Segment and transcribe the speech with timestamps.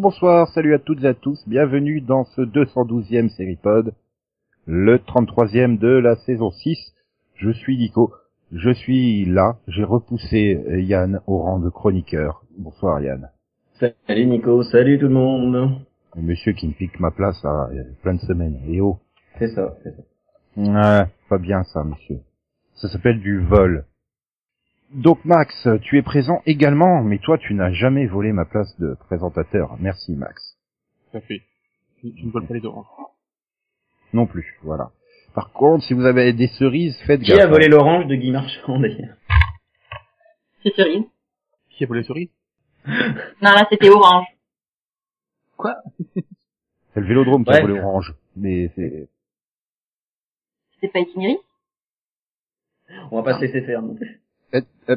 [0.00, 3.92] bonsoir, salut à toutes et à tous, bienvenue dans ce 212e Séripod,
[4.66, 6.78] le 33e de la saison 6.
[7.34, 8.14] Je suis Nico,
[8.50, 10.58] je suis là, j'ai repoussé
[10.88, 12.42] Yann au rang de chroniqueur.
[12.56, 13.28] Bonsoir Yann.
[14.06, 15.82] Salut Nico, salut tout le monde.
[16.16, 18.58] Le monsieur qui me pique ma place là, il y a plein de semaines.
[18.68, 18.96] Et oh.
[19.38, 20.02] C'est ça, c'est ça.
[20.56, 22.20] Ouais, pas bien ça, monsieur.
[22.76, 23.84] Ça s'appelle du vol.
[24.92, 28.94] Donc Max, tu es présent également, mais toi tu n'as jamais volé ma place de
[28.94, 29.76] présentateur.
[29.78, 30.58] Merci Max.
[31.10, 31.42] Tout à fait.
[32.02, 32.86] Je ne vole pas les oranges.
[34.12, 34.90] Non plus, voilà.
[35.34, 37.42] Par contre, si vous avez des cerises, faites Qui gaffe.
[37.42, 37.70] a volé hein.
[37.70, 39.16] l'orange de Guy Marchand d'ailleurs
[40.62, 41.04] C'est cerise.
[41.68, 42.30] Qui a volé les cerises
[42.86, 44.26] Non, là, c'était orange.
[45.56, 45.76] Quoi
[46.94, 48.12] C'est le vélodrome qui a volé orange.
[48.34, 49.08] Mais c'est...
[50.74, 51.38] C'était pas itinéris
[53.12, 54.20] On va pas se laisser faire non plus.
[54.54, 54.96] Euh, euh,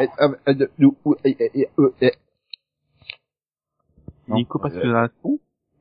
[0.00, 2.10] euh, euh, euh, euh, euh, euh, euh.
[4.28, 5.38] Nico passe euh, un pont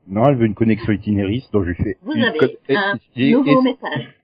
[0.07, 1.97] Non, elle veut une connexion itinéris, donc je lui fais...
[2.01, 4.15] Vous avez un nouveau message.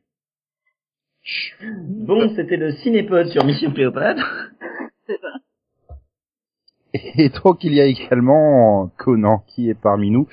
[1.61, 4.51] Bon, c'était le cinépod sur Mission Cléopâtre.
[5.07, 5.39] C'est ça.
[6.93, 10.27] Et donc il y a également Conan qui est parmi nous,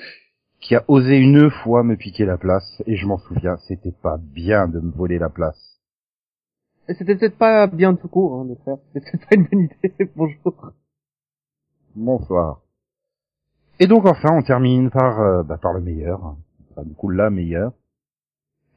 [0.61, 4.17] qui a osé une fois me piquer la place, et je m'en souviens, c'était pas
[4.19, 5.66] bien de me voler la place.
[6.89, 8.77] C'était peut-être pas bien tout court hein, de faire.
[8.93, 10.11] C'était peut-être pas une bonne idée.
[10.17, 10.73] Bonjour.
[11.95, 12.61] Bonsoir.
[13.81, 16.37] Et donc enfin on termine par, euh, bah, par le meilleur,
[16.71, 17.73] enfin du coup la meilleure,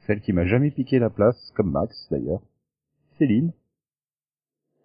[0.06, 2.40] celle qui m'a jamais piqué la place, comme Max d'ailleurs,
[3.18, 3.52] Céline.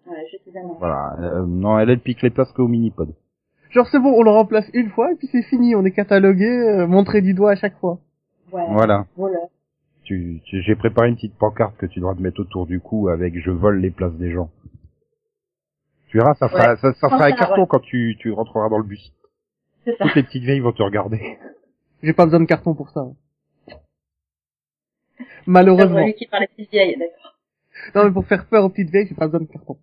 [0.08, 3.14] Ouais, je suis un Voilà, euh, non elle elle pique les places qu'au mini-pod.
[3.72, 5.76] Genre c'est bon, on le remplace une fois et puis c'est fini.
[5.76, 8.00] On est catalogué, euh, montré du doigt à chaque fois.
[8.54, 8.66] Ouais.
[8.70, 9.06] Voilà.
[9.18, 9.40] Voilà.
[10.06, 13.10] Tu, tu- j'ai préparé une petite pancarte que tu dois te mettre autour du cou
[13.10, 14.50] avec je vole les places des gens.
[16.08, 16.78] Tu verras, ça fera, Ouais.
[16.78, 17.68] ça, ça fera un carton ouais.
[17.70, 19.12] quand tu, tu rentreras dans le bus.
[19.84, 20.06] C'est ça.
[20.06, 21.38] Toutes les petites vieilles vont te regarder.
[22.04, 23.02] J'ai pas besoin de carton pour ça.
[23.02, 23.14] hein.
[23.68, 23.76] C'est
[25.48, 26.04] Malheureusement.
[26.06, 27.36] lui qui parlait plus vieille, d'accord.
[27.96, 29.78] Non mais pour faire peur aux petites vieilles, j'ai pas besoin de carton.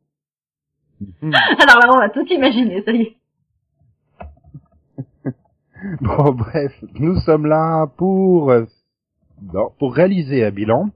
[1.23, 3.17] Alors là, on va tout imaginer, ça y est.
[6.01, 8.67] Bon, bref, nous sommes là pour, euh,
[9.79, 10.91] pour réaliser un bilan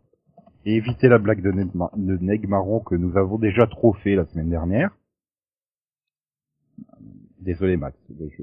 [0.65, 3.93] et éviter la blague de, Ned Ma- de Neg Marron que nous avons déjà trop
[3.93, 4.91] fait la semaine dernière.
[7.41, 8.43] Désolé Max, je-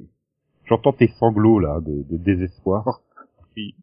[0.66, 3.02] j'entends tes sanglots là de, de désespoir.
[3.56, 3.76] Oui.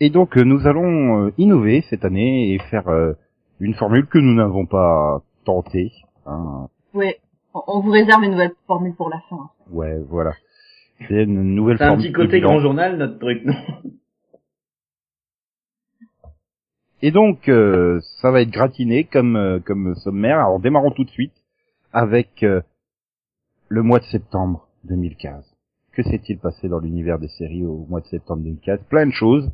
[0.00, 3.12] Et donc euh, nous allons euh, innover cette année et faire euh,
[3.58, 5.92] une formule que nous n'avons pas tentée.
[6.24, 6.68] Hein.
[6.94, 7.20] Ouais.
[7.52, 9.50] On, on vous réserve une nouvelle formule pour la fin.
[9.70, 10.32] Ouais, voilà.
[11.08, 13.52] C'est une nouvelle C'est un formule petit côté grand journal notre truc, non?
[17.02, 20.38] Et donc, euh, ça va être gratiné comme euh, comme sommaire.
[20.38, 21.32] Alors, démarrons tout de suite
[21.92, 22.60] avec euh,
[23.68, 25.44] le mois de septembre 2015.
[25.92, 29.50] Que s'est-il passé dans l'univers des séries au mois de septembre 2015 Plein de choses.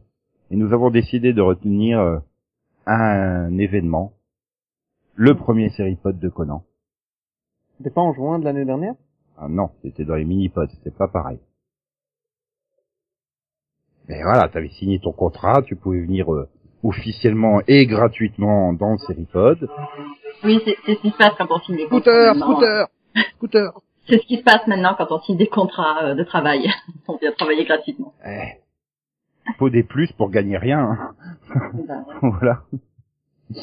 [0.50, 2.18] Et nous avons décidé de retenir euh,
[2.86, 4.12] un événement.
[5.14, 6.62] Le premier série-pod de Conan.
[7.78, 8.94] C'était pas en juin de l'année dernière?
[9.38, 11.38] Ah non, c'était dans les mini-pods, c'était pas pareil.
[14.08, 16.48] Mais voilà, t'avais signé ton contrat, tu pouvais venir euh,
[16.86, 19.68] officiellement et gratuitement dans le série-pod.
[20.44, 22.34] Oui, c'est c'est ce qui se passe quand on signe des contrats.
[22.34, 22.88] Scooter, scooter,
[23.36, 23.72] scooter.
[24.08, 26.70] C'est ce qui se passe maintenant quand on signe des contrats euh, de travail.
[27.08, 28.14] on vient travailler gratuitement.
[28.24, 28.52] Eh,
[29.58, 30.78] faut des plus pour gagner rien.
[30.78, 31.14] hein.
[31.88, 32.62] Ben, voilà.
[33.50, 33.58] Je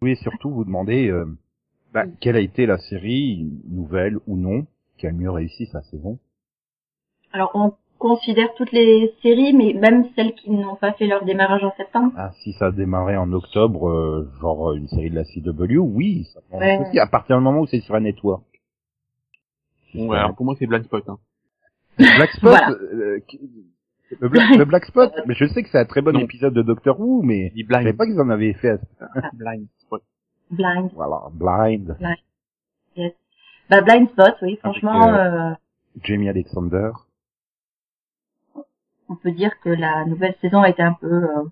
[0.00, 1.26] voulais surtout vous demander euh,
[1.92, 4.64] bah, quelle a été la série, nouvelle ou non,
[4.96, 6.20] qui a mieux réussi sa saison?
[7.32, 11.64] Alors, on considère toutes les séries, mais même celles qui n'ont pas fait leur démarrage
[11.64, 12.12] en septembre.
[12.16, 15.78] Ah, si ça a démarré en octobre, euh, genre euh, une série de la CW,
[15.78, 16.78] oui, ça prend Ouais.
[16.80, 18.42] aussi, à partir du moment où c'est sur un network.
[19.94, 21.04] Ouais, alors pour moi c'est Blind Spot.
[21.08, 21.18] Hein.
[21.98, 22.70] Black Spot, Voilà.
[22.70, 23.18] euh,
[24.20, 26.20] le, Black, le Black Spot, mais je sais que c'est un très bon Non.
[26.20, 27.96] épisode de Doctor Who, mais Je savais Blind.
[27.96, 28.80] pas qu'ils en avaient fait.
[29.32, 30.02] Blind Spot.
[30.50, 30.90] Blind.
[30.94, 31.96] Voilà, Blind,
[33.70, 35.54] Bah, Blind Spot, oui, franchement, Avec, euh,
[36.02, 36.90] Jamie Alexander.
[39.08, 41.44] On peut dire que la nouvelle saison a été un peu euh,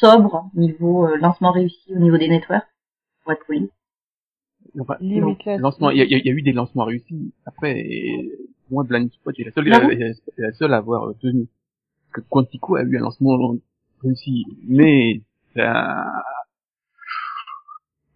[0.00, 2.66] sobre niveau euh, lancement réussi au niveau des networks,
[3.22, 3.70] pour être poli.
[4.80, 5.60] Enfin, Limitless.
[5.60, 7.32] lancement, il y a, il y eu des lancements réussis.
[7.46, 8.32] Après, et,
[8.70, 11.46] moi Blind Spot est la seule, la, bon la- la seule à avoir euh, tenu.
[12.12, 13.54] Parce que Quantico a eu un lancement
[14.02, 15.20] réussi, mais
[15.54, 16.04] ça,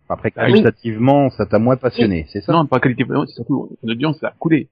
[0.09, 0.53] Après, Ah oui.
[0.53, 2.53] qualitativement, ça t'a moins passionné, c'est ça?
[2.53, 4.71] non, pas qualité, c'est surtout l'audience ça a coulé.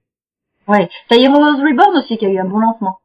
[0.69, 0.88] Ouais.
[1.08, 2.99] T'as Heroes Reborn aussi qui a eu un bon lancement.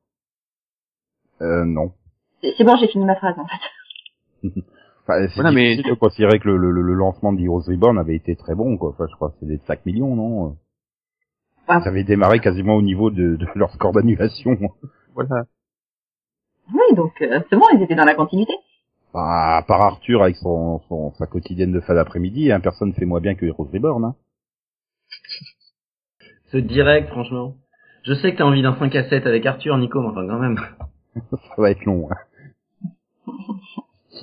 [1.41, 1.93] Euh, non.
[2.41, 4.49] C'est c'est bon, j'ai fini ma phrase en fait.
[5.07, 8.15] Enfin, c'est Voilà, mais- de considérer que le, le, le lancement de Heroes Reborn avait
[8.15, 8.89] été très bon, quoi.
[8.91, 10.57] Enfin, je crois que c'est des 5 millions, non.
[11.67, 14.55] Ça avait démarré quasiment au niveau de, de leur score d'annulation.
[15.15, 15.45] Voilà.
[16.71, 18.53] Oui, donc euh, c'est bon, ils étaient dans la continuité.
[19.13, 23.05] Bah, à part Arthur avec son, son sa quotidienne de fin d'après-midi, hein, personne fait
[23.05, 24.05] moins bien que Heroes Reborn.
[24.05, 24.15] Hein.
[26.51, 27.55] Ce direct, franchement.
[28.03, 30.39] Je sais que t'as envie d'un 5 à 7 avec Arthur, Nico, mais enfin quand
[30.39, 30.59] même.
[31.31, 32.09] Ça va être long.
[32.11, 32.17] Hein.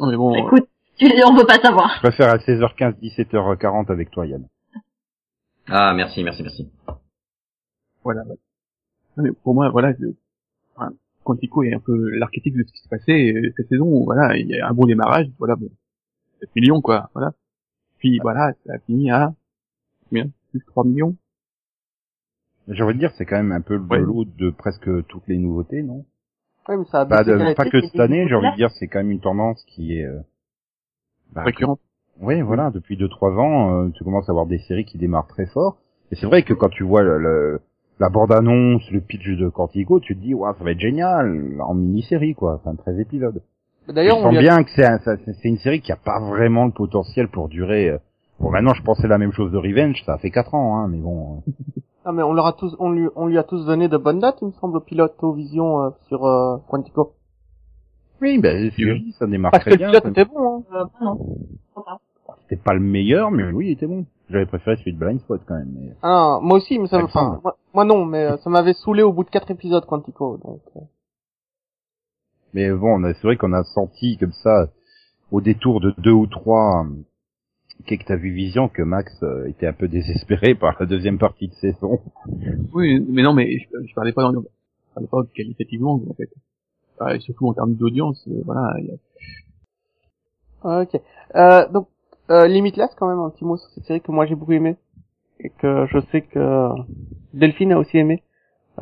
[0.00, 1.92] Non, mais bon, euh, Écoute, tu, on veut pas savoir.
[1.96, 4.46] Je préfère à 16h15, 17h40 avec toi, Yann.
[5.68, 6.70] Ah, merci, merci, merci.
[8.02, 8.22] voilà.
[8.24, 8.40] voilà.
[9.16, 10.06] Non, mais pour moi, voilà, je-
[10.76, 10.92] enfin,
[11.24, 14.04] Quantico est un peu l'archétype de ce qui se passait euh, cette saison.
[14.04, 15.68] Voilà, il y a un bon démarrage, voilà, bon,
[16.40, 17.32] 7 millions, quoi, voilà.
[17.98, 19.32] Puis voilà, ça a fini à,
[20.08, 20.28] combien?
[20.50, 21.16] Plus de 3 millions?
[22.68, 23.98] J'ai envie de dire, c'est quand même un peu le Ouais.
[24.00, 26.04] lot de presque toutes les nouveautés, non?
[26.68, 28.88] Ouais, mais ça a Bah, de- Pas que cette année, j'ai envie de dire, c'est
[28.88, 30.04] quand même une tendance qui est...
[30.06, 30.18] Euh,
[31.32, 31.80] bah, Récurrente.
[32.20, 35.26] Oui, voilà, depuis deux trois ans, euh, tu commences à avoir des séries qui démarrent
[35.26, 35.76] très fort.
[36.10, 37.60] Et c'est vrai que quand tu vois le, le-
[38.00, 41.74] la bande-annonce, le pitch de Quantico, tu te dis, ouais, ça va être génial, en
[41.74, 43.42] mini-série, quoi, enfin 13 épisodes.
[43.86, 44.98] Je D'ailleurs, on a- bien que c'est un-
[45.44, 47.90] une série qui a pas vraiment le potentiel pour durer...
[47.90, 47.98] euh,
[48.40, 50.98] Bon, maintenant, je pensais la même chose de Revenge, ça fait quatre ans, hein, mais
[50.98, 51.42] bon...
[52.08, 54.20] Ah, mais on leur a tous, on lui, on lui a tous donné de bonnes
[54.20, 57.14] dates, il me semble, au pilote, au vision, euh, sur, euh, Quantico.
[58.22, 59.88] Oui, ben, c'est oui, ça démarre Parce que très le bien.
[60.00, 60.86] pilote était bon, hein.
[61.02, 61.98] Euh, pas.
[62.42, 64.06] C'était pas le meilleur, mais oui, il était bon.
[64.30, 65.72] J'avais préféré celui de Blind Spot, quand même.
[65.76, 69.02] mais- Ah, moi aussi, mais ça, enfin, moi, moi non, mais euh, ça m'avait saoulé
[69.02, 70.60] au bout de quatre épisodes, Quantico, donc.
[70.76, 70.80] euh.
[72.54, 74.68] Mais bon, c'est vrai qu'on a senti comme ça,
[75.32, 76.86] au détour de deux ou trois,
[77.84, 81.48] que t'as vu Vision, que Max euh, était un peu désespéré par la deuxième partie
[81.48, 82.00] de saison.
[82.72, 86.30] Oui, mais non, mais je, je parlais pas, dans, je parlais pas qualitativement, en fait.
[86.98, 88.80] Ah, surtout en termes d'audience, euh, voilà, a-
[90.64, 91.00] Ah, Ok.
[91.34, 91.88] Euh, donc,
[92.30, 94.76] euh, Limitless, quand même, un petit mot sur cette série que moi j'ai beaucoup aimé.
[95.40, 96.68] Et que je sais que
[97.34, 98.22] Delphine a aussi aimé.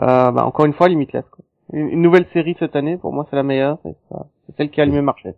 [0.00, 1.44] Euh, bah, encore une fois, Limitless, quoi.
[1.72, 4.86] Une, une nouvelle série cette année, pour moi c'est la meilleure, c'est celle qui a
[4.86, 5.34] le mieux marché.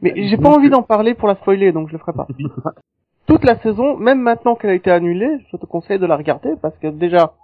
[0.00, 2.26] Mais j'ai pas envie d'en parler pour la spoiler, donc je le ferai pas.
[3.26, 6.54] Toute la saison, même maintenant qu'elle a été annulée, je te conseille de la regarder
[6.62, 7.34] parce que déjà,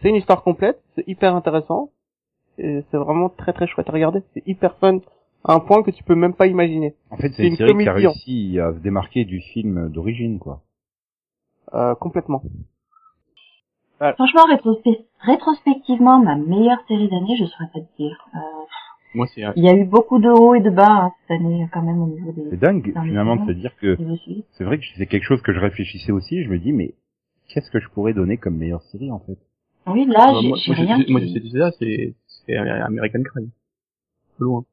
[0.00, 1.90] c'est une histoire complète, c'est hyper intéressant,
[2.58, 4.22] et c'est vraiment très très chouette à regarder.
[4.32, 4.98] C'est hyper fun,
[5.44, 6.94] à un point que tu peux même pas imaginer.
[7.10, 7.94] En fait, C'est une une série qui a hein.
[7.94, 10.60] réussi à se démarquer du film d'origine, quoi.
[11.74, 12.42] Euh, complètement.
[13.98, 18.16] Franchement, rétrospe- rétrospectivement, ma meilleure série d'année, je saurais pas te dire.
[18.34, 18.38] Euh,
[19.14, 21.68] moi, c'est, il y a eu beaucoup de hauts et de bas hein, cette année,
[21.72, 23.96] quand même, au niveau des, C'est dingue, finalement, de se dire que
[24.52, 26.42] c'est vrai que c'est quelque chose que je réfléchissais aussi.
[26.42, 26.94] Je me dis, mais
[27.48, 29.38] qu'est-ce que je pourrais donner comme meilleure série, en fait?
[29.86, 31.04] Oui, là, moi, j'ai moi, rien.
[31.08, 32.14] moi, je qui- sais déjà, c'est,
[32.46, 33.50] c'est American Crime.
[34.38, 34.64] Loin.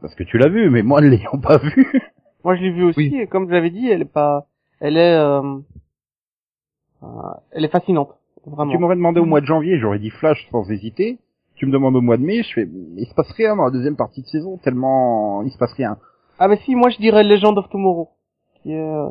[0.00, 1.86] Parce que tu l'as vu, mais moi, ne l'ayant pas vu.
[2.44, 3.16] Moi, je l'ai vu aussi, Oui.
[3.20, 4.46] et comme je l'avais dit, elle est pas,
[4.80, 5.58] elle est, euh,
[7.02, 7.06] euh,
[7.52, 8.10] elle est fascinante,
[8.46, 8.72] vraiment.
[8.72, 11.18] Tu m'aurais demandé au mois de janvier, j'aurais dit Flash sans hésiter.
[11.62, 13.70] Tu me demandes au mois de mai, je fais, il se passe rien dans la
[13.70, 15.96] deuxième partie de saison, tellement il se passe rien.
[16.40, 18.08] Ah bah si, moi je dirais Legend of Tomorrow,
[18.60, 19.10] qui est, euh,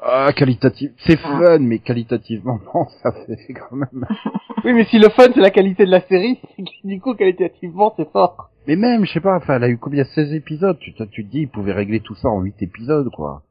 [0.00, 4.04] Ah, qualitatif, c'est fun, mais qualitativement, non, ça fait quand même.
[4.64, 6.40] oui, mais si le fun c'est la qualité de la série,
[6.82, 8.50] du coup qualitativement c'est fort.
[8.66, 11.24] Mais même, je sais pas, enfin, elle a eu combien 16 épisodes, tu, te- tu
[11.24, 13.42] te dis, ils pouvaient régler tout ça en 8 épisodes, quoi.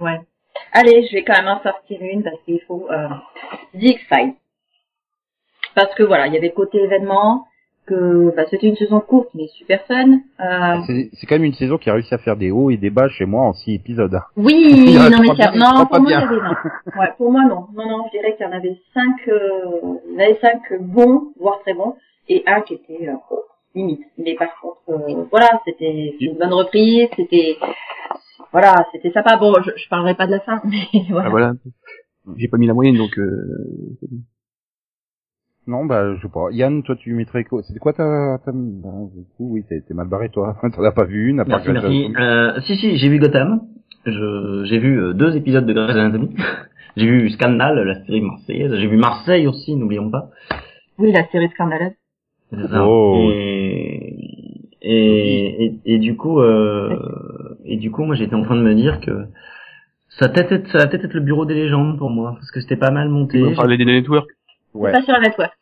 [0.00, 0.18] Ouais.
[0.72, 3.08] Allez, je vais quand même en sortir une parce qu'il faut euh,
[3.74, 4.32] The X-Files.
[5.74, 7.46] Parce que voilà, il y avait le côté événement,
[7.86, 10.12] que bah, c'était une saison courte mais super fun.
[10.40, 12.88] Euh, C'est quand même une saison qui a réussi à faire des hauts et des
[12.90, 14.18] bas chez moi en 6 épisodes.
[14.36, 17.00] oui, non mais trois ça- bien, non, pour moi il y avait non.
[17.00, 17.66] Ouais, pour moi non.
[17.74, 20.62] Non non, je dirais qu'il y en avait cinq, euh, il y en avait cinq
[20.80, 21.96] bons, voire très bons,
[22.30, 23.16] et un qui était euh,
[23.74, 24.00] limite.
[24.16, 27.56] Mais par contre, euh, voilà, c'était c'était une bonne reprise, c'était
[28.50, 29.36] voilà, c'était sympa.
[29.36, 31.26] Bon, je, je parlerai pas de la fin, mais voilà.
[31.26, 31.52] Ah, voilà.
[32.38, 33.98] J'ai pas mis la moyenne, donc, euh,
[35.66, 36.48] Non, bah, je sais pas.
[36.50, 37.62] Yann, toi, tu mettrais quoi?
[37.62, 38.52] C'était quoi ta, ta...
[38.52, 40.56] bah, du coup, oui, t'es t'es mal barré, toi.
[40.74, 42.14] T'en as pas vu une, à part Merci, merci.
[42.18, 43.62] Euh, si, si, j'ai vu Gotham.
[44.04, 46.34] Je, j'ai vu euh, deux épisodes de Grey's Anatomy.
[46.96, 48.74] j'ai vu Scandal, la série marseillaise.
[48.78, 50.30] J'ai vu Marseille aussi, n'oublions pas.
[50.98, 51.92] Oui, la série scandaleuse.
[52.52, 53.30] Oh.
[53.32, 54.16] Et,
[54.82, 56.98] et, et, et du coup, euh,
[57.64, 59.26] et du coup, moi, j'étais en train de me dire que
[60.10, 62.50] ça va peut-être être, ça va peut-être être le bureau des légendes pour moi, parce
[62.50, 63.42] que c'était pas mal monté.
[63.42, 64.30] on parler des networks.
[64.74, 64.92] Ouais.
[64.92, 65.52] Pas sur la network.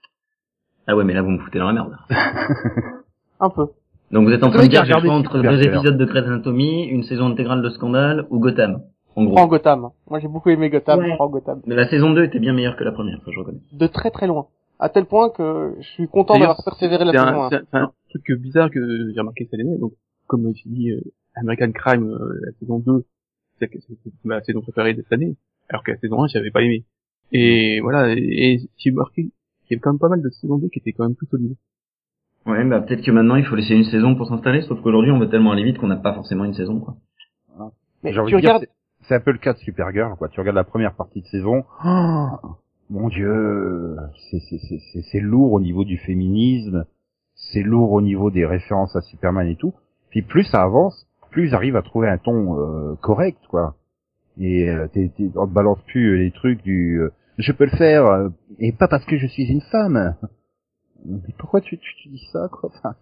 [0.87, 1.97] Ah ouais, mais là, vous me foutez dans la merde.
[3.41, 3.67] Un peu.
[4.11, 7.03] Donc vous êtes en train de dire j'ai entre deux épisodes de Grey's Anatomy, une
[7.05, 8.83] saison intégrale de Scandale ou Gotham.
[9.17, 9.35] En gros.
[9.37, 9.91] Prends Gotham.
[10.09, 11.15] Moi j'ai beaucoup aimé Gotham, Ouais.
[11.17, 11.61] prends Gotham.
[11.67, 13.61] Mais la saison 2 était bien meilleure que la première, ça je reconnais.
[13.73, 14.47] De très très loin.
[14.79, 17.51] À tel point que je suis content d'avoir persévéré la C'est saison un, 1.
[17.51, 18.81] c'est un- truc bizarre que
[19.15, 19.93] j'ai remarqué cette année, donc
[20.27, 21.01] comme je dit euh,
[21.35, 23.05] American Crime, euh, la saison 2,
[23.61, 25.37] c'est c'est- c'est ma saison préférée de cette année,
[25.71, 26.85] alors que la saison 1, j'avais pas aimé.
[27.33, 30.69] Et voilà, et, j'ai remarqué qu'il y avait quand même pas mal de saison 2
[30.69, 31.57] qui étaient quand même plus solides.
[32.45, 35.19] Ouais, bah peut-être que maintenant il faut laisser une saison pour s'installer, sauf qu'aujourd'hui on
[35.19, 36.97] va tellement aller vite qu'on n'a pas forcément une saison, quoi.
[38.03, 38.67] Mais tu regardes,
[39.03, 40.29] c'est- un peu le cas de Supergirl, quoi.
[40.29, 42.27] Tu regardes la première partie de saison, oh,
[42.91, 43.97] mon dieu,
[44.31, 46.85] c'est c'est c'est c'est- c'est lourd au niveau du féminisme,
[47.35, 49.73] c'est lourd au niveau des références à Superman et tout.
[50.11, 53.77] Puis plus ça avance, plus ils arrivent à trouver un ton euh, correct, quoi.
[54.41, 57.77] Et euh, t'es- t'es- on te balance plus les trucs du euh, je peux le
[57.77, 60.17] faire euh, et pas parce que je suis une femme.
[61.05, 62.95] Mais pourquoi tu, tu, tu dis ça, quoi enfin,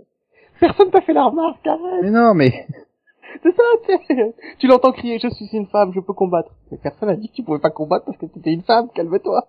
[0.60, 2.02] personne t'a fait la remarque, arrête.
[2.02, 2.66] Mais non, mais
[3.42, 4.34] C'est ça, tu sais.
[4.58, 6.50] Tu l'entends crier, je suis une femme, je peux combattre.
[6.70, 9.46] Mais personne a dit que tu pouvais pas combattre parce que t'étais une femme, calme-toi.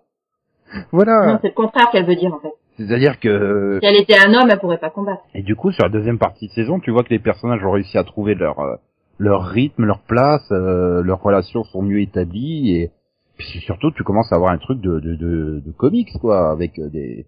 [0.92, 1.32] voilà.
[1.32, 2.52] Non, c'est le contraire qu'elle veut dire en fait.
[2.78, 5.22] C'est-à-dire que Si elle était un homme, elle pourrait pas combattre.
[5.34, 7.72] Et du coup, sur la deuxième partie de saison, tu vois que les personnages ont
[7.72, 8.76] réussi à trouver leur euh,
[9.18, 12.90] leur rythme, leur place, euh, leurs relations sont mieux établies et
[13.36, 16.78] puis surtout tu commences à avoir un truc de de de, de comics quoi, avec
[16.78, 17.26] euh, des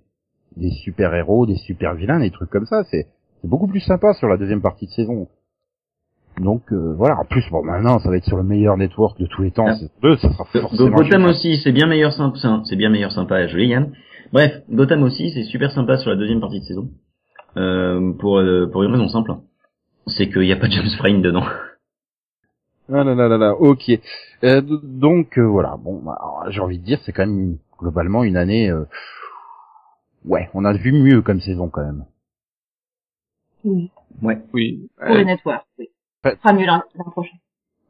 [0.57, 2.85] des super héros, des super vilains, des trucs comme ça.
[2.85, 3.07] C'est
[3.41, 5.29] c'est beaucoup plus sympa sur la deuxième partie de saison.
[6.41, 7.19] Donc euh, voilà.
[7.19, 9.67] En plus, bon, maintenant, ça va être sur le meilleur network de tous les temps.
[9.69, 9.75] Ah.
[9.75, 10.97] C'est ça sera forcément.
[10.97, 13.93] Gotham aussi, c'est bien meilleur sympa, c'est bien meilleur sympa, joli Yann.
[14.33, 16.89] Bref, Gotham aussi, c'est super sympa sur la deuxième partie de saison.
[17.57, 19.33] Euh, pour euh, pour une raison simple,
[20.07, 21.45] c'est qu'il n'y a pas James Frain dedans.
[22.93, 23.91] Ah là là là là, ok.
[24.45, 28.37] Euh, donc euh, voilà, bon, bah, j'ai envie de dire, c'est quand même globalement une
[28.37, 28.71] année.
[28.71, 28.85] euh,
[30.27, 32.05] Ouais, on a vu mieux comme saison quand même.
[33.65, 33.91] Oui.
[34.23, 34.39] Ouais.
[34.53, 34.89] Oui.
[34.99, 35.89] Pour Euh, les networks, oui.
[36.25, 37.37] Ce sera mieux l'an prochain.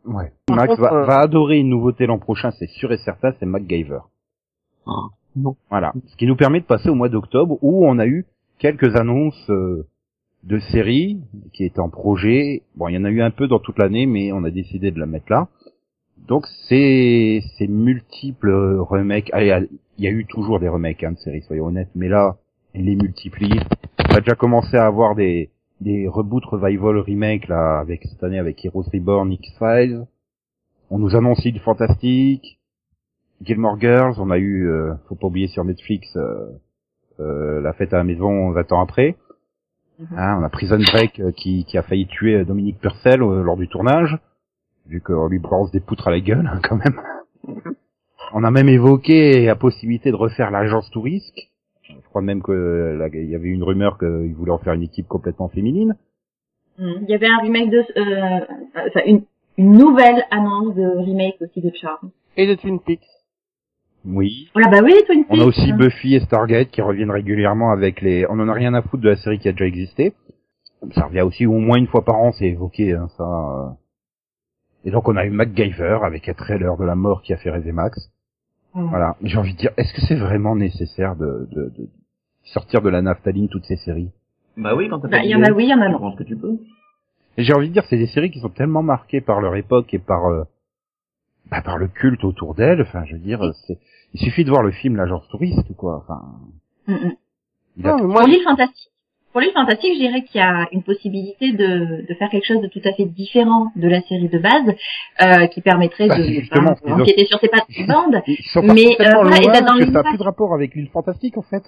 [0.05, 0.33] Ouais.
[0.47, 3.33] Par Max contre, va, euh, va adorer une nouveauté l'an prochain, c'est sûr et certain,
[3.39, 4.01] c'est MacGyver.
[4.87, 5.57] Ah, non.
[5.71, 5.93] Voilà.
[6.07, 8.27] Ce qui nous permet de passer au mois d'octobre où on a eu
[8.59, 9.87] quelques annonces euh,
[10.45, 11.21] de séries
[11.53, 12.63] qui étaient en projet.
[12.77, 14.91] Bon, il y en a eu un peu dans toute l'année, mais on a décidé
[14.91, 15.49] de la mettre là.
[16.29, 19.31] Donc c'est ces multiples remakes.
[19.33, 22.37] Allez, il y a eu toujours des remakes hein, de séries, soyons honnêtes, mais là,
[22.75, 23.61] ils les multiplient.
[24.11, 28.39] On a déjà commencé à avoir des des reboots revival remake là avec cette année
[28.39, 30.07] avec Heroes Reborn, X-Files.
[30.91, 32.59] On nous annonce du fantastique.
[33.43, 36.47] Gilmore Girls, on a eu, euh, faut pas oublier sur Netflix, euh,
[37.21, 39.17] euh, la fête à la maison 20 ans après.
[39.99, 40.19] Mhm.
[40.19, 43.43] Hein, on a Prison Break euh, qui, qui a failli tuer euh, Dominique Purcell euh,
[43.43, 44.19] lors du tournage,
[44.87, 47.01] vu qu'on lui balance des poutres à la gueule hein, quand même.
[48.33, 51.51] On a même évoqué la possibilité de refaire l'agence Tourisque.
[51.89, 54.73] Je crois même que euh, là, il y avait une rumeur qu'il voulait en faire
[54.73, 55.97] une équipe complètement féminine.
[56.79, 56.93] Mm.
[57.03, 58.41] Il y avait un remake de, euh,
[58.89, 59.23] enfin une,
[59.59, 62.11] une nouvelle annonce de remake aussi de Charm.
[62.37, 63.07] Et de Twin Peaks.
[64.05, 64.51] Oui.
[64.55, 65.47] Voilà, bah oui, Twin On a Peaks.
[65.49, 68.27] aussi Buffy et Stargate qui reviennent régulièrement avec les.
[68.29, 70.13] On en a rien à foutre de la série qui a déjà existé.
[70.95, 73.25] Ça revient aussi au moins une fois par an, c'est évoqué hein, ça.
[73.25, 73.69] euh.
[74.85, 77.51] Et donc on a eu MacGyver avec un trailer de la mort qui a fait
[77.51, 78.11] rêver Max.
[78.75, 79.17] Voilà.
[79.23, 81.89] J'ai envie de dire, est-ce que c'est vraiment nécessaire de, de, de
[82.43, 84.11] sortir de la naphtaline toutes ces séries?
[84.59, 85.93] Bah oui, quand t'as Bah, il y en a oui, il y en a tu
[85.93, 85.99] non.
[85.99, 86.59] prends ce que tu peux.
[87.39, 89.99] J'ai envie de dire, c'est des séries qui sont tellement marquées par leur époque et
[89.99, 90.43] par euh,
[91.51, 92.83] bah, par le culte autour d'elles.
[92.83, 93.79] Enfin, je veux dire, c'est
[94.15, 96.03] il suffit de voir le film L'agence touriste, quoi.
[96.03, 96.23] Enfin,
[96.87, 97.13] Mm, mm.
[97.79, 98.91] il a Non, mais moi, Pour l'île fantastique.
[99.33, 102.61] Pour l'île fantastique, je dirais qu'il y a une possibilité de, de faire quelque chose
[102.61, 104.75] de tout à fait différent de la série de base,
[105.23, 108.23] euh, qui permettrait Bah, de, justement qu'ils ont- sur ces pattes bandes.
[108.29, 110.55] Ils sont Mais, euh, voilà, et loin bah, dans que ça n'a plus de rapport
[110.55, 111.65] avec l'île fantastique en fait.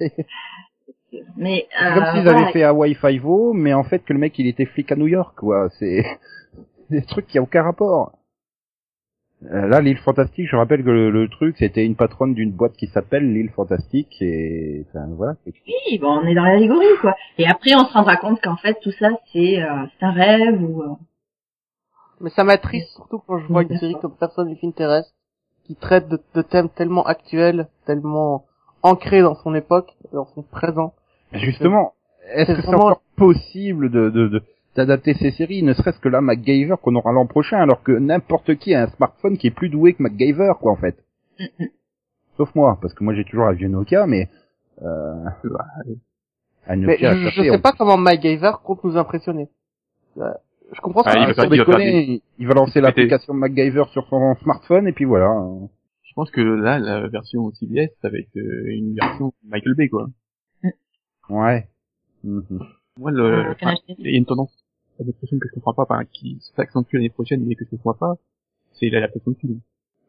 [1.36, 2.38] Mais C'est euh, comme s'ils voilà.
[2.42, 5.06] avaient fait Hawaii Five-O, mais en fait que le mec il était flic à New
[5.06, 5.68] York, quoi.
[5.78, 6.04] C'est
[6.90, 8.12] des trucs qui a aucun rapport.
[9.52, 12.76] Euh, là, l'île fantastique, je rappelle que le, le truc, c'était une patronne d'une boîte
[12.76, 15.34] qui s'appelle l'île fantastique, et enfin voilà.
[15.46, 17.14] Oui, bon, on est dans l'allégorie, quoi.
[17.38, 20.62] Et après, on se rendra compte qu'en fait, tout ça, c'est euh, c'est un rêve
[20.62, 20.82] ou...
[20.82, 20.94] euh,
[22.20, 25.12] mais ça m'attriste surtout quand je vois une série comme Personne ne Terrestre
[25.66, 28.44] qui traite de, de thèmes tellement actuels, tellement
[28.82, 30.94] ancrés dans son époque, dans son présent.
[31.32, 31.94] Justement,
[32.32, 34.42] est-ce c'est que c'est vraiment- encore possible de, de, de-
[34.76, 38.56] d'adapter ces séries, ne serait-ce que là MacGyver qu'on aura l'an prochain, alors que n'importe
[38.56, 40.96] qui a un smartphone qui est plus doué que MacGyver, quoi, en fait.
[42.36, 44.28] Sauf moi, parce que moi j'ai toujours un vieux Nokia, mais
[44.82, 45.14] euh,
[45.44, 45.64] bah,
[46.66, 49.48] un Mais Nokia à je, je taper, sais on- pas comment MacGyver compte nous impressionner.
[50.18, 50.32] Euh,
[50.72, 51.18] Je comprends Ah, ça.
[51.18, 54.92] il va il va faire déconner, il va lancer l'application MacGyver sur son smartphone et
[54.92, 55.28] puis voilà.
[56.02, 59.88] je pense que là, la version CBS, ça va être euh, une version Michael Bay,
[59.88, 60.08] quoi.
[61.28, 61.68] Ouais.
[62.24, 64.52] Moi, le, enfin, Canal il y a une tendance
[64.98, 67.94] l'année prochaine que je comprends pas, enfin, qui s'accentue l'année prochaine, mais que je comprends
[67.94, 68.14] pas,
[68.72, 69.60] c'est l'adaptation de film.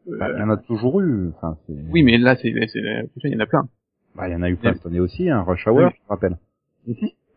[0.06, 1.28] Bah, il y en a toujours eu.
[1.36, 3.68] Enfin, c'est- oui, mais là, c'est, c'est l'année prochaine, il y en a plein.
[4.14, 5.82] bah, il y en a eu plein cette année aussi, hein, Rush Hour, Oui.
[5.84, 6.36] je me rappelle.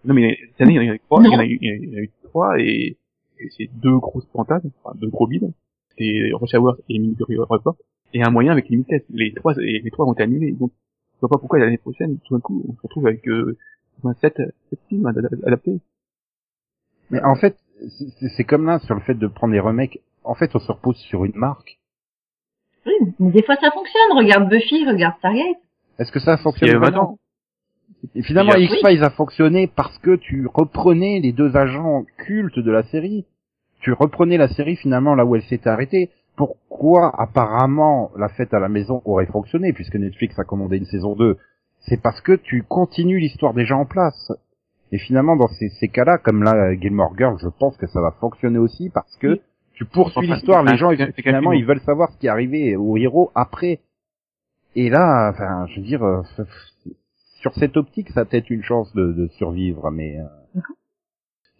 [0.06, 1.30] Non mais cette année, il y en a eu trois, Non.
[1.30, 2.98] il y en a eu, il y en a eu trois et,
[3.40, 5.52] et c'est deux grosses fantasmes, enfin deux gros bides.
[5.98, 7.76] C'est Rush Hour et Military Report.
[8.14, 9.04] Et un moyen avec Limitless.
[9.10, 10.52] Les trois, les, les trois ont été annulés.
[10.54, 10.72] Donc,
[11.16, 13.58] je vois pas pourquoi l'année prochaine, tout d'un coup, on se retrouve avec, euh,
[14.22, 14.38] 7,
[14.70, 15.80] sept films ad- ad- adaptés.
[17.12, 17.58] Mais en fait,
[18.36, 20.00] c'est- comme là sur le fait de prendre des remakes.
[20.24, 21.80] En fait, on se repose sur une marque.
[22.86, 24.18] Oui, mais des fois ça fonctionne.
[24.18, 25.58] Regarde Buffy, regarde Stargate.
[25.98, 27.18] Est-ce que ça fonctionne y a 20 vraiment.
[28.16, 28.66] Et finalement, Oui.
[28.66, 33.26] X-Files a fonctionné parce que tu reprenais les deux agents cultes de la série.
[33.82, 36.10] Tu reprenais la série finalement là où elle s'était arrêtée.
[36.38, 41.16] Pourquoi apparemment la fête à la maison aurait fonctionné puisque Netflix a commandé une saison
[41.16, 41.38] 2
[41.82, 44.32] C'est parce que tu continues l'histoire déjà en place.
[44.92, 48.12] Et finalement, dans ces, ces cas-là, comme là, Gilmore Girls, je pense que ça va
[48.20, 49.42] fonctionner aussi parce que Oui.
[49.74, 50.64] tu poursuis Enfin, l'histoire.
[50.64, 53.80] Les gens, ils- finalement, ils veulent savoir ce qui est arrivé au héros après.
[54.76, 56.22] Et là, enfin, je veux dire, euh,
[57.42, 60.62] sur cette optique, ça a peut-être une chance de, de survivre, mais euh,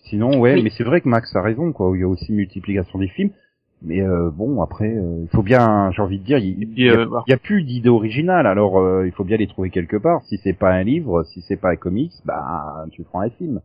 [0.10, 0.56] sinon, ouais.
[0.56, 0.64] Oui.
[0.64, 1.92] Mais c'est vrai que Max a raison, quoi.
[1.96, 3.32] Il y a aussi multiplication des films,
[3.82, 6.82] mais euh, bon, après, euh, il faut bien, j'ai envie de dire, il, Et puis,
[6.82, 9.70] il y a, euh, a plus d'idées originales, alors euh, il faut bien les trouver
[9.70, 10.22] quelque part.
[10.26, 13.62] Si c'est pas un livre, si c'est pas un comics, bah tu prends un film.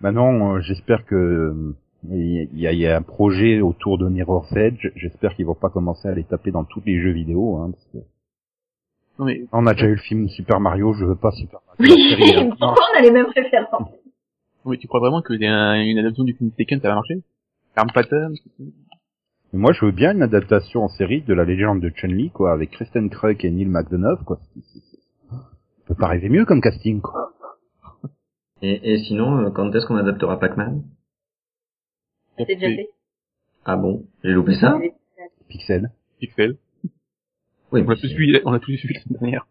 [0.00, 1.74] Maintenant, euh, j'espère que euh,
[2.10, 4.88] il y, a, il y a un projet autour de Mirror's Edge.
[4.94, 7.84] J'espère qu'ils vont pas commencer à les taper dans tous les jeux vidéo, hein, parce
[7.92, 7.98] que
[9.18, 11.94] Non mais, on a déjà eu le film Super Mario, je veux pas Super Mario.
[11.94, 12.50] Oui, série, hein.
[12.60, 13.88] Pourquoi on a les mêmes références
[14.64, 17.20] non, mais tu crois vraiment que une adaptation du film Taken, ça va marcher?
[17.76, 18.34] Arm Pattern,
[19.54, 22.52] Mais moi, je veux bien une adaptation en série de la légende de Chun-Li, quoi,
[22.52, 24.40] avec Kristen Krug et Neil McDonough, quoi.
[25.30, 25.36] On
[25.86, 27.30] peut pas rêver mieux comme casting, quoi.
[28.62, 30.82] Et, et sinon, euh, quand est-ce qu'on adaptera Pac-Man?
[32.36, 32.88] C'est déjà fait.
[33.64, 34.04] Ah bon?
[34.24, 34.76] J'ai loupé ça?
[35.48, 35.92] Pixel.
[36.18, 36.56] Pixel.
[37.70, 37.84] Oui.
[37.86, 39.46] On a tous suivi, on a tous suivi la semaine dernière.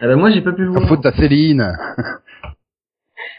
[0.00, 0.88] Ah ben moi j'ai pas pu voir.
[0.88, 1.76] faute à Céline.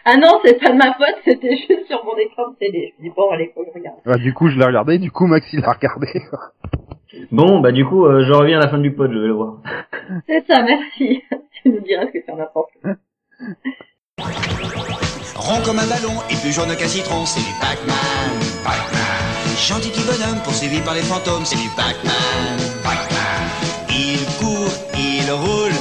[0.07, 2.93] Ah non, c'est pas de ma faute, c'était juste sur mon écran de télé.
[2.97, 3.97] Je me dis bon, allez, faut que je regarde.
[4.05, 6.07] Ah, du coup, je l'ai regardé, du coup, Maxi l'a regardé.
[7.31, 9.33] Bon, bah du coup, euh, je reviens à la fin du pod, je vais le
[9.33, 9.61] voir.
[10.27, 11.23] C'est ça, merci.
[11.63, 12.73] tu nous diras ce que tu en as pensé.
[15.35, 18.39] Rond comme un ballon et plus jaune qu'un citron, c'est du Pac-Man.
[18.63, 19.55] Pac-Man.
[19.55, 22.57] Gentil petit bonhomme poursuivi par les fantômes, c'est du Pac-Man.
[22.83, 23.43] Pac-Man.
[23.91, 25.74] Il court, il roule,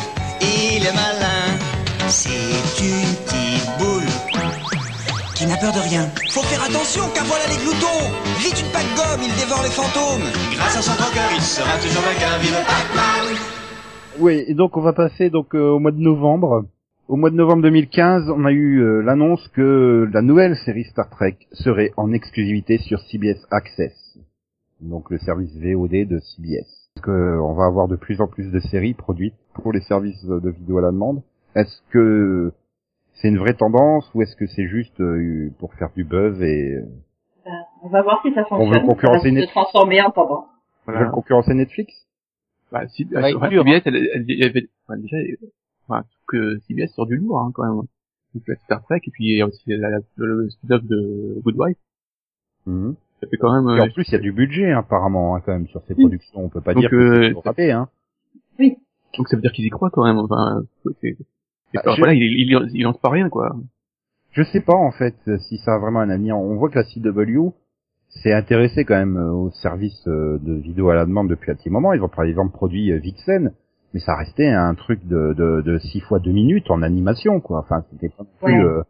[5.74, 6.06] de rien.
[6.30, 8.02] Faut faire attention car voilà les gloutons.
[8.38, 10.22] Vite une pack gomme, il dévore les fantômes.
[10.54, 12.38] Grâce à son croqueur, il sera toujours vainqueur.
[12.38, 13.26] Vive Pac-Man.
[14.20, 16.64] Oui, et donc on va passer donc euh, au mois de novembre.
[17.08, 21.10] Au mois de novembre 2015, on a eu euh, l'annonce que la nouvelle série Star
[21.10, 24.18] Trek serait en exclusivité sur CBS Access,
[24.80, 26.70] donc le service VOD de CBS.
[26.94, 29.80] Parce que euh, on va avoir de plus en plus de séries produites pour les
[29.80, 31.22] services de vidéo à la demande?
[31.56, 32.52] Est-ce que
[33.24, 36.74] c'est une vraie tendance ou est-ce que c'est juste euh, pour faire du buzz et
[36.74, 36.82] euh,
[37.46, 38.86] Ben, on va voir si ça On veut fonctionne.
[38.86, 39.52] concurrencer Ça va se Netflix.
[39.52, 40.44] transformer en tendance.
[40.88, 41.92] ils veulent concurrencer Netflix?
[42.70, 45.36] Bah, si, Ça va sur CBS, elle, elle, y avait, enfin, déjà, euh,
[45.88, 47.76] enfin, que CBS sort du lourd, hein, quand même.
[48.34, 51.40] Donc, la Star Trek, et puis il y a aussi la, la- le, spin-off de
[51.44, 51.76] Good Wife.
[52.66, 52.94] Mhm.
[53.22, 55.40] Ça fait quand même, Et euh, en plus, il y a du budget apparemment hein,
[55.46, 56.02] quand même sur ces Oui.
[56.04, 56.40] productions.
[56.44, 57.70] On peut pas Donc, dire que euh, c'est raté.
[57.72, 57.88] Hein.
[59.16, 61.16] donc ça veut dire qu'ils y croient quand même, enfin, euh, c'est,
[61.74, 63.54] Bah, je- voilà, il, il, il lance pas rien, quoi.
[64.32, 65.14] Je sais pas en fait
[65.48, 66.36] si ça a vraiment un avenir.
[66.38, 67.52] On voit que la CW
[68.08, 71.54] s'est intéressée quand même euh, au service euh, de vidéo à la demande depuis un
[71.54, 71.92] petit moment.
[71.92, 73.52] Ils ont par exemple produit euh, Vixen,
[73.92, 77.60] mais ça restait un truc de, de, de 6 fois 2 minutes en animation quoi.
[77.60, 78.58] Enfin c'était pas non plus...
[78.58, 78.64] Ouais.
[78.64, 78.82] euh,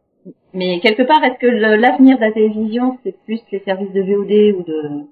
[0.55, 4.57] Mais quelque part, est-ce que l'avenir de la télévision, c'est plus les services de VOD
[4.59, 5.05] ou de,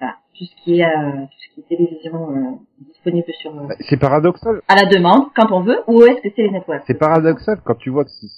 [0.00, 2.50] enfin, tout ce qui est, euh, tout ce qui est télévision euh,
[2.88, 4.60] disponible sur euh, bah, C'est paradoxal.
[4.68, 6.82] à la demande quand on veut, ou est-ce que c'est les networks?
[6.86, 8.28] C'est paradoxal quand tu vois que c'est-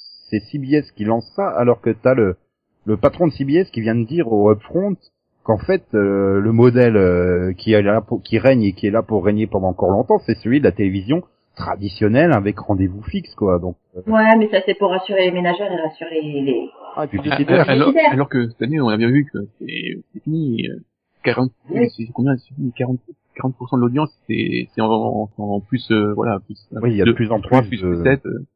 [0.53, 2.37] CBS qui lance ça alors que t'as le,
[2.85, 4.95] le patron de CBS qui vient de dire au upfront
[5.43, 8.91] qu'en fait euh, le modèle euh, qui est là pour, qui règne et qui est
[8.93, 11.23] là pour régner pendant encore longtemps, c'est celui de la télévision
[11.57, 13.59] traditionnelle avec rendez-vous fixe quoi.
[13.59, 16.43] Donc euh, Ouais, mais ça c'est pour rassurer les ménageurs et rassurer les.
[16.43, 16.71] les...
[16.97, 17.21] Ah, et puis.
[17.69, 20.77] Alors, alors, que cette année, on a bien vu que c'est, c'est fini, euh,
[21.25, 21.89] 40, Oui.
[21.97, 22.99] c'est combien, fini, 40,
[23.37, 27.03] 40% de l'audience, c'est, c'est en, en, en plus, euh, voilà, plus, Oui, il y
[27.03, 28.47] a de plus en trois, plus plus, de- plus sept, euh,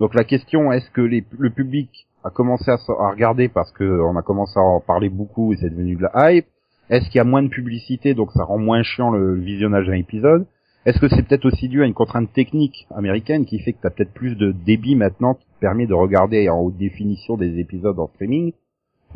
[0.00, 2.76] Donc la question est-ce que les- le public a commencé à
[3.10, 6.32] regarder parce que on a commencé à en parler beaucoup et c'est devenu de la
[6.32, 6.46] hype.
[6.90, 9.94] Est-ce qu'il y a moins de publicité donc ça rend moins chiant le visionnage d'un
[9.94, 10.46] épisode?
[10.84, 13.86] Est-ce que c'est peut-être aussi dû à une contrainte technique américaine qui fait que tu
[13.86, 17.58] as peut-être plus de débit maintenant qui te permet de regarder en haute définition des
[17.58, 18.52] épisodes en streaming?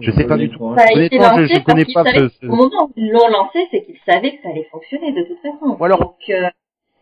[0.01, 0.75] Je sais pas du tout.
[0.77, 3.11] Ça a été Honnêtement, je- je connais pas savaient- ce- ce- Au moment où ils
[3.11, 5.77] l'ont lancé, c'est qu'ils savaient que ça allait fonctionner de toute façon.
[5.79, 6.49] Ou alors- Donc, euh,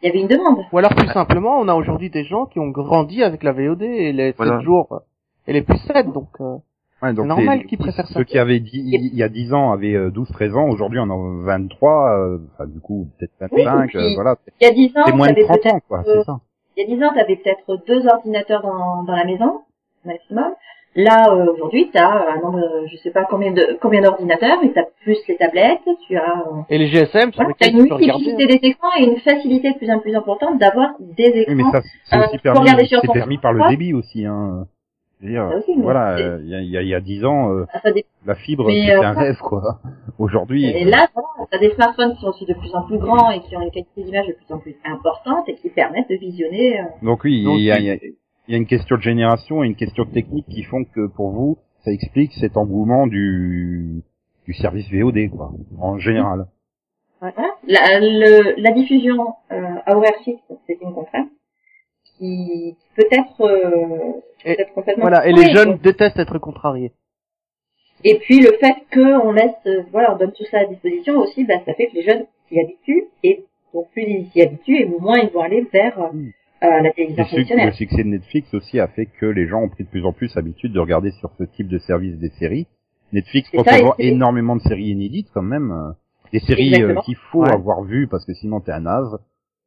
[0.03, 0.65] il y avait une demande.
[0.73, 3.83] Ou alors plus simplement, on a aujourd'hui des gens qui ont grandi avec la VOD
[3.83, 4.59] et les Voilà.
[4.59, 5.01] 7 jours
[5.47, 6.57] elle est plus saine, donc euh,
[7.01, 8.15] Ouais, donc C'est normal les- qu'ils préfèrent ça.
[8.15, 10.99] Ceux qui avaient dit, il y a 10 ans avaient euh, 12, 13 ans, aujourd'hui
[10.99, 14.35] on en a 23, euh, enfin du coup peut-être 25, Oui, euh, puis- voilà.
[14.61, 16.25] Il y a 10 ans, C'est moins de t'avais 30 peut-être ans, quoi, euh, c'est
[16.25, 16.41] ça.
[16.77, 19.61] Il y a 10 ans, tu avais peut-être deux ordinateurs dans, dans la maison,
[20.05, 20.53] maximum.
[21.01, 24.59] Là, euh, aujourd'hui, tu as un nombre, euh, je sais pas combien de combien d'ordinateurs,
[24.61, 27.71] mais tu as plus les tablettes, tu as, euh, et les GSM voilà, tu as
[27.71, 31.55] une multiplicité des écrans et une facilité de plus en plus importante d'avoir des Oui,
[31.55, 31.71] mais écrans.
[31.71, 34.67] ça, c'est Euh, aussi permis, regarder sur permis par le débit aussi, hein.
[35.21, 36.95] Je veux dire, aussi, mais voilà, euh, il y, a, il y a- il y
[36.95, 39.79] a 10 ans, euh, ça dé- la fibre, c'était euh, un rêve, quoi.
[40.19, 41.07] Aujourd'hui, Et là,
[41.51, 43.61] tu as des smartphones qui sont aussi de plus en plus grands et qui ont
[43.61, 46.81] une qualité d'image de plus en plus importante et qui permettent de visionner.
[46.81, 47.97] euh, donc oui, il y a, il y a-
[48.49, 51.07] il y a une question de génération et une question de technique qui font que
[51.07, 54.03] pour vous, ça explique cet engouement du,
[54.47, 56.47] du service VOD, quoi, en général.
[57.21, 57.55] Voilà.
[57.67, 61.29] La, le- la diffusion euh, à horaire fixe, c'est une contrainte
[62.17, 65.03] qui peut être, euh, peut être complètement.
[65.03, 66.93] Voilà, et les jeunes détestent être contrariés.
[68.05, 71.45] Et puis le fait qu'on laisse, euh, voilà, on donne tout ça à disposition aussi,
[71.45, 74.85] bah, ça fait que les jeunes s'y habituent et donc plus ils s'y habituent et
[74.87, 76.31] moins ils vont aller vers euh, Mm.
[76.62, 77.66] Euh, la Le, télévision traditionnelle.
[77.66, 80.12] le succès de Netflix aussi a fait que les gens ont pris de plus en
[80.12, 82.66] plus l'habitude de regarder sur ce type de service des séries.
[83.12, 85.71] Netflix c'est- énormément de séries inédites quand même.
[85.73, 85.90] euh,
[86.33, 87.51] Des séries euh, qu'il faut Ouais.
[87.53, 89.16] avoir vues parce que sinon t'es un naze.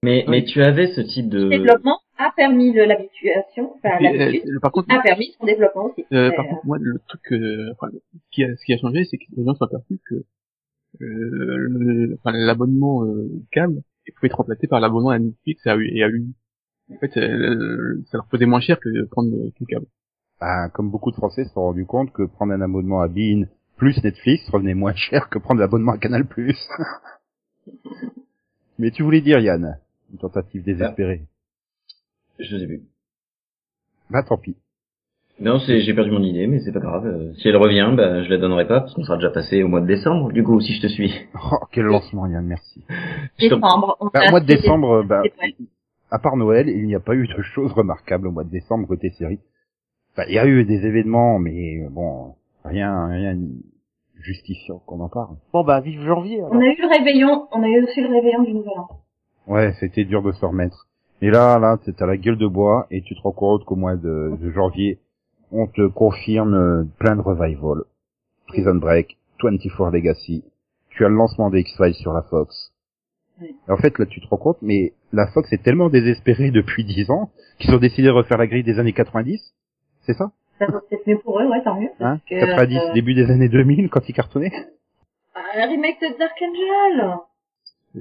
[0.04, 1.49] Mais, mais tu avais ce type Le de...
[1.49, 6.06] développement a permis de l'habituation, enfin euh, le- par contre, a permis son développement aussi.
[6.13, 7.88] euh, Euh, par contre, moi, le truc, euh, enfin,
[8.32, 10.23] qui a, ce qui a changé, c'est que les gens sont aperçus que euh,
[11.01, 13.82] le- enfin, l'abonnement euh, câble
[14.15, 16.08] pouvait être remplacé par l'abonnement à Netflix et à, et à.
[16.91, 19.86] En fait, euh, ça leur faisait moins cher que de prendre tout le câble.
[20.39, 23.43] Ben, comme beaucoup de Français se sont rendus compte que prendre un abonnement à Bein
[23.77, 26.25] plus Netflix revenait moins cher que prendre l'abonnement à Canal+.
[28.80, 29.77] Mais tu voulais dire Yann,
[30.12, 31.21] une tentative désespérée.
[32.39, 32.82] Je sais plus.
[34.10, 34.56] Bah tant pis.
[35.39, 37.06] Non, c'est, j'ai perdu mon idée, mais c'est pas grave.
[37.08, 39.67] Euh, Si elle revient, bah, je la donnerai pas, parce qu'on sera déjà passé au
[39.67, 41.12] mois de décembre, du coup, si je te suis.
[41.34, 42.84] Oh, quel lancement Yann, merci.
[43.39, 45.23] Décembre, on Bah, au mois de décembre, bah,
[46.12, 48.88] à part Noël, il n'y a pas eu de choses remarquables au mois de décembre
[48.88, 49.39] côté série.
[50.13, 53.38] Enfin, il y a eu des événements, mais bon, rien, rien
[54.19, 55.36] justifiant qu'on en parle.
[55.54, 56.39] Bon bah vive janvier.
[56.39, 56.52] alors.
[56.52, 58.88] On a eu le réveillon, on a eu aussi le réveillon du Nouvel An.
[59.47, 60.88] Ouais, c'était dur de se remettre.
[61.21, 63.95] Et là, là, t'as la gueule de bois et tu te rends compte qu'au mois
[63.95, 65.00] de, de janvier,
[65.52, 67.84] on te confirme euh, plein de revival.
[68.47, 70.43] Prison Break, 24 Legacy.
[70.89, 72.70] Tu as le lancement des X-Files sur la Fox.
[73.41, 73.56] Oui.
[73.67, 77.10] En fait, là, tu te rends compte, mais la Fox est tellement désespérée depuis 10
[77.10, 79.54] ans qu'ils ont décidé de refaire la grille des années 90.
[80.01, 80.32] C'est ça?
[80.60, 81.89] Ça va peut-être mieux pour eux, ouais, tant mieux.
[81.99, 82.19] hein?
[82.30, 84.51] parce que, 90, euh, début des années 2000, quand ils cartonnaient?
[85.34, 87.15] Ah, Un remake de Dark Angel.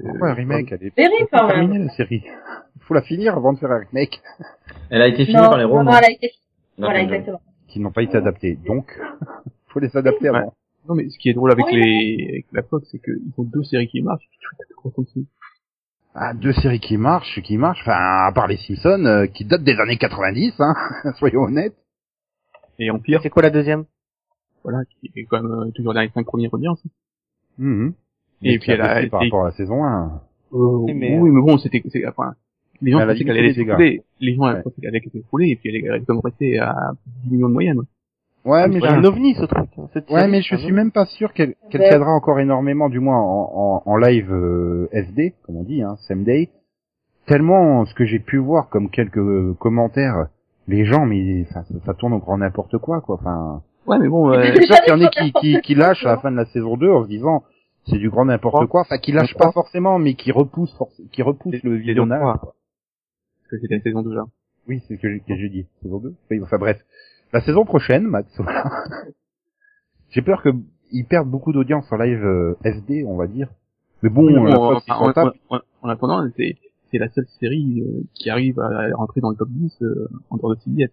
[0.07, 0.71] Pourquoi un remake?
[0.71, 1.57] Elle est pas quand même.
[1.67, 2.23] terminée, la série.
[2.25, 4.21] Il faut la finir avant de faire un remake.
[4.89, 5.91] Elle a été finie Non, par les non, romans.
[5.91, 6.27] non, elle a été
[6.77, 7.41] Dark Voilà, exactement.
[7.67, 8.57] qui n'ont pas été adaptés.
[8.65, 8.97] Donc,
[9.67, 10.37] faut les adapter Ouais.
[10.37, 10.53] avant.
[10.87, 11.75] Non, mais ce qui est drôle avec Oui.
[11.75, 14.27] les, avec la Fox, c'est qu'ils ont deux séries qui marchent,
[15.15, 15.25] et.
[16.13, 19.63] Ah, deux séries qui marchent, qui marchent, enfin, à part les Simpsons, euh, qui datent
[19.63, 20.73] des années 90, hein,
[21.19, 21.75] soyons honnêtes.
[22.79, 23.85] Et Empire, C'est quoi la deuxième?
[24.63, 26.83] voilà, qui est quand même euh, toujours dans les cinq premières audiences.
[27.57, 27.93] Mhm.
[28.43, 30.21] Et Mais puis elle a par été- rapport à la saison 1.
[30.53, 32.33] Euh, Oui, mais, oui, mais bon, c'était, c'est, enfin,
[32.81, 34.03] les gens Elle a pensaient qu'elle que allait c'était s'écrouler.
[34.19, 36.75] Les gens pensaient qu'elle allait s'écrouler, et puis elle est elle est comme restée à
[37.25, 37.81] 10 millions de moyenne.
[38.43, 39.69] Ouais, mais C'est je, un ovni ce truc.
[39.93, 41.89] Cette ouais, série, mais je suis même pas sûr qu'elle qu'elle Ouais.
[41.89, 45.95] tiendra encore énormément, du moins en, en, en live euh, SD, comme on dit, hein,
[46.07, 46.49] same day.
[47.27, 50.27] Tellement ce que j'ai pu voir comme quelques euh, commentaires,
[50.67, 53.15] les gens, mais enfin, ça, ça tourne au grand n'importe quoi, quoi.
[53.19, 56.09] Enfin, Ouais, mais bon, euh, j'espère qu'il y en a qui, qui, qui lâchent à
[56.09, 57.43] la fin de la saison 2 en se disant
[57.87, 58.81] c'est du grand n'importe quoi.
[58.81, 60.77] Enfin, qui lâchent pas forcément, mais qui repoussent,
[61.11, 62.21] qui repoussent le visionnage.
[62.21, 62.53] parce
[63.49, 64.23] que c'était la saison 2 là.
[64.67, 65.65] Oui, c'est ce que j'ai que j'ai dit.
[65.81, 66.77] Saison 2 Oui, enfin bref.
[67.33, 68.65] La saison prochaine, Max, voilà.
[70.09, 70.49] J'ai peur que
[70.91, 73.47] ils perdent beaucoup d'audience en live euh, SD, on va dire.
[74.03, 75.35] Mais bon, Oui, mais euh, en, s'en tapent.
[75.49, 76.57] en- en- en attendant, c'est,
[76.89, 80.37] c'est la seule série euh, qui arrive à rentrer dans le top 10 euh, en
[80.37, 80.91] dehors de CBS.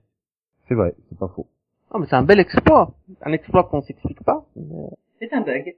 [0.68, 1.46] C'est vrai, c'est pas faux.
[1.92, 2.92] Non, mais c'est un bel exploit.
[3.22, 4.44] Un exploit qu'on s'explique pas.
[4.54, 5.74] mais- C'est un bug.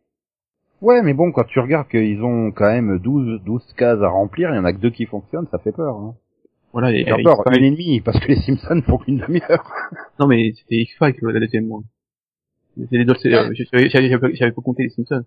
[0.83, 4.51] Ouais, mais bon, quand tu regardes qu'ils ont quand même 12, 12 cases à remplir,
[4.51, 5.97] il y en a que deux qui fonctionnent, ça fait peur.
[5.97, 6.15] Hein.
[6.73, 9.19] Voilà, et, Et et encore, X-Files- une et demie, parce que les Simpsons font qu'une
[9.19, 9.73] demi-heure.
[10.21, 11.83] Non, mais c'était X-Files la deuxième, moi.
[12.77, 15.25] C'est les autres, c'est, euh, j'avais, j'avais, j'avais j'avais pas compté les Simpsons.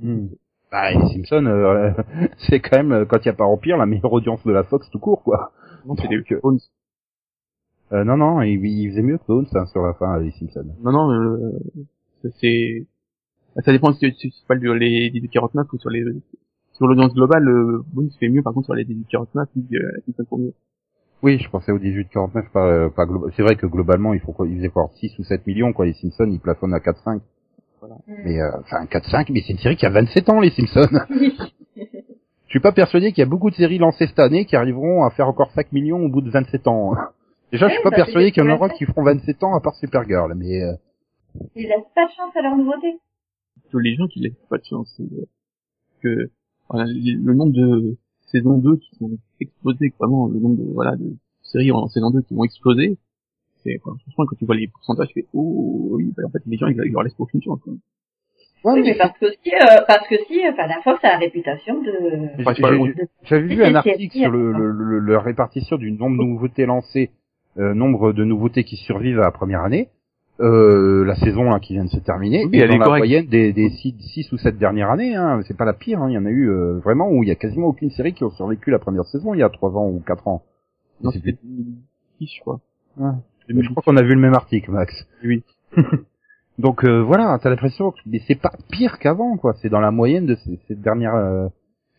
[0.00, 0.26] Hmm.
[0.72, 1.92] Bah, les Simpsons, euh,
[2.38, 4.90] c'est quand même, quand il n'y a pas Empire, la meilleure audience de la Fox
[4.90, 5.52] tout court, quoi.
[5.86, 6.58] Non, c'était Donc, euh, Bones.
[7.92, 10.66] Euh, non, non, il, il faisait mieux que Bones hein, sur la fin, les Simpsons.
[10.82, 11.52] Non, non, euh,
[12.22, 12.86] ça, c'est,
[13.64, 16.02] ça dépend si tu, si tu parles de les 18-49 ou sur les,
[16.76, 20.24] sur l'audience globale, euh, Bones fait mieux par contre sur les 18-49, puis, euh, Simpsons
[20.28, 20.52] pour mieux.
[21.22, 24.46] Oui, je pensais au 18-49, pas, euh, pas C'est vrai que globalement, il faut quoi,
[24.46, 27.20] ils faisaient quoi, 6 ou 7 millions, quoi, les Simpsons, ils plafonnent à 4-5.
[28.24, 31.00] Mais, euh, enfin, 4-5, mais c'est une série qui a 27 ans, les Simpsons.
[31.76, 35.04] Je suis pas persuadé qu'il y a beaucoup de séries lancées cette année qui arriveront
[35.04, 36.94] à faire encore 5 millions au bout de 27 ans.
[37.52, 39.60] Déjà, je suis pas bah, persuadé qu'il y en aura qui feront 27 ans à
[39.60, 40.72] part Supergirl, mais euh,
[41.54, 42.98] Ils laissent pas de chance à leur nouveauté.
[43.70, 44.92] tous les gens qui laissent pas de chance.
[44.96, 45.26] c'est, euh,
[46.02, 46.30] que
[46.68, 47.96] voilà, le nombre de
[48.32, 52.22] saisons 2 qui sont explosées, vraiment le nombre de voilà de séries en saison 2
[52.22, 52.98] qui vont exploser,
[53.62, 56.42] c'est enfin, franchement quand tu vois les pourcentages, tu fais oh oui, bah, en fait
[56.46, 57.60] les gens ils, ils leur laissent aucune chance.
[57.62, 57.74] Quoi.
[58.64, 61.80] oui, mais parce que si, euh, parce que si, enfin, la Fox a la réputation
[61.82, 62.42] de,
[63.22, 64.58] j'avais vu un article sur le, attends.
[64.58, 67.10] le, le- la répartition du nombre de nouveautés lancées,
[67.58, 69.88] euh, nombre de nouveautés qui survivent à la première année.
[70.40, 72.96] Euh, la saison là qui vient de se terminer, Oui, et elle dans est la
[72.98, 76.10] moyenne des, des six, six ou sept dernières années, hein, c'est pas la pire, hein,
[76.10, 78.22] il y en a eu euh, vraiment où il y a quasiment aucune série qui
[78.22, 80.42] a survécu la première saison il y a trois ans ou quatre ans.
[81.02, 82.60] Non, C'était- c'était 2010 je crois.
[82.98, 83.12] Ouais.
[83.48, 83.66] 2010.
[83.66, 85.06] Je crois qu'on a vu le même article, Max.
[85.24, 85.42] Oui.
[86.58, 89.54] Donc euh, voilà, t'as l'impression que mais c'est pas pire qu'avant, quoi.
[89.62, 91.14] C'est dans la moyenne de ces, ces dernières.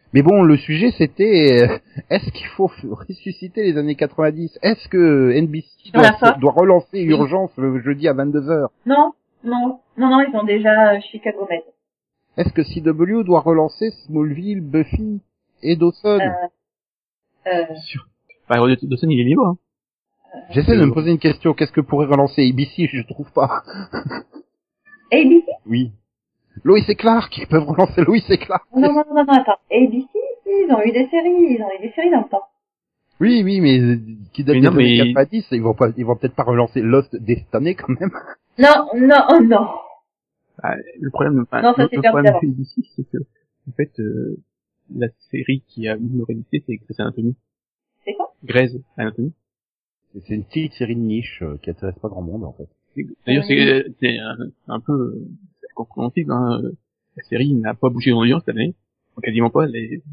[0.08, 1.78] Euh, Mais bon, le sujet c'était euh,
[2.10, 7.80] est-ce qu'il faut ressusciter les années 90 Est-ce que NBC Sur doit, relancer Urgence le
[7.82, 11.62] jeudi à 22 h Non, non, non, non, ils ont déjà euh, Chicago Med.
[12.38, 15.22] Est-ce que CW doit relancer Smallville, Buffy
[15.64, 16.20] et Dawson?
[16.20, 16.30] Euh,
[17.48, 18.08] euh, Sûr.
[18.50, 19.48] Bah, Dawson il est libre.
[19.48, 19.58] Hein.
[20.52, 21.54] J'essaie de me poser une question.
[21.54, 23.64] Qu'est-ce que pourrait relancer ABC Je trouve pas.
[25.12, 25.92] ABC Oui.
[26.64, 28.66] Lois et Clark, ils peuvent relancer Lois et Clark.
[28.76, 29.58] Non, non, non, non, attends.
[29.72, 30.08] ABC,
[30.46, 32.44] ils ont eu des séries, ils ont eu des séries dans le temps.
[33.20, 33.98] Oui, oui, mais euh,
[34.34, 36.44] qui date Mais des non, années mais- 90, ils vont pas, ils vont peut-être pas
[36.44, 38.12] relancer Lost dès cette année quand même.
[38.60, 39.68] Non, non, oh non.
[40.62, 42.44] Bah, le problème, enfin, Non, ça, le, c'est le problème d'avance.
[42.46, 44.38] d'ici, c'est que en fait euh,
[44.96, 47.36] la série qui a une réalité, c'est Grey's Anatomy.
[48.06, 48.34] C'est quoi?
[48.44, 49.34] Grey's Anatomy.
[50.14, 52.68] C'est- C'est une petite série de niche euh, qui intéresse pas grand monde en fait.
[53.28, 54.36] D'ailleurs, c'est c'est un,
[54.68, 55.28] un peu euh,
[55.86, 56.32] compréhensible.
[56.32, 56.60] Hein.
[56.64, 56.72] euh,
[57.16, 58.76] La série n'a pas bougé audience cette année,
[59.24, 60.04] quasiment pas, elle est-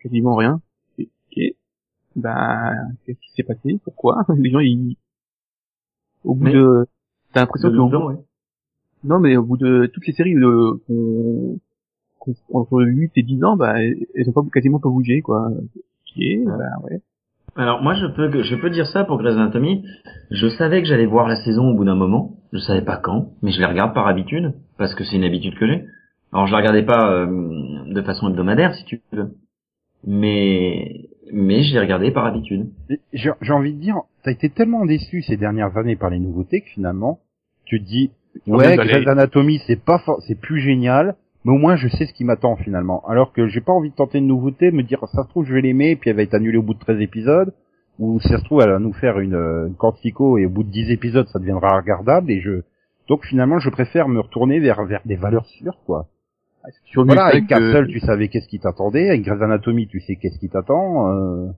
[0.00, 0.60] quasiment rien.
[0.98, 1.56] Et, et,
[2.16, 2.72] ben,
[3.04, 3.78] qu'est-ce qui s'est passé?
[3.84, 4.24] Pourquoi?
[4.36, 4.96] Les gens, ils,
[6.24, 6.86] au bout Mais- de,
[7.32, 8.16] t'as l'impression que ouais.
[9.04, 11.58] non, mais au bout de toutes les séries de, qu'on-
[12.18, 15.50] qu'on- entre 8 et 10 ans, bah, elles ont pas quasiment pas bougé, quoi.
[16.06, 17.00] Qui est, bah, ouais.
[17.56, 19.84] Alors moi je peux je peux dire ça pour Grey's Anatomy.
[20.30, 22.36] Je savais que j'allais voir la saison au bout d'un moment.
[22.52, 25.56] Je savais pas quand, mais je les regarde par habitude parce que c'est une habitude
[25.58, 25.84] que j'ai.
[26.32, 27.26] Alors je la regardais pas euh,
[27.92, 29.34] de façon hebdomadaire si tu veux,
[30.06, 32.66] mais mais je les regardais par habitude.
[33.12, 36.60] J'ai j'ai envie de dire, t'as été tellement déçu ces dernières années par les nouveautés
[36.62, 37.20] que finalement,
[37.64, 38.10] tu te dis,
[38.58, 41.14] ouais, Grey's Anatomy, c'est pas, for- c'est plus génial,
[41.44, 43.02] mais au moins je sais ce qui m'attend finalement.
[43.08, 45.54] Alors que j'ai pas envie de tenter une nouveauté, me dire, ça se trouve, je
[45.54, 47.52] vais l'aimer, et puis elle va être annulée au bout de 13 épisodes,
[47.98, 50.62] ou ça se trouve, elle va nous faire une, euh, une Quantico, et au bout
[50.64, 52.62] de 10 épisodes, ça deviendra regardable, et je,
[53.08, 56.06] donc finalement, je préfère me retourner vers, vers des valeurs sûres, quoi.
[56.88, 59.10] Toujours Voilà, avec que- Castle, tu savais qu'est-ce qui t'attendait.
[59.10, 61.10] Avec Grey's Anatomy, tu sais qu'est-ce qui t'attend.
[61.10, 61.48] Euh...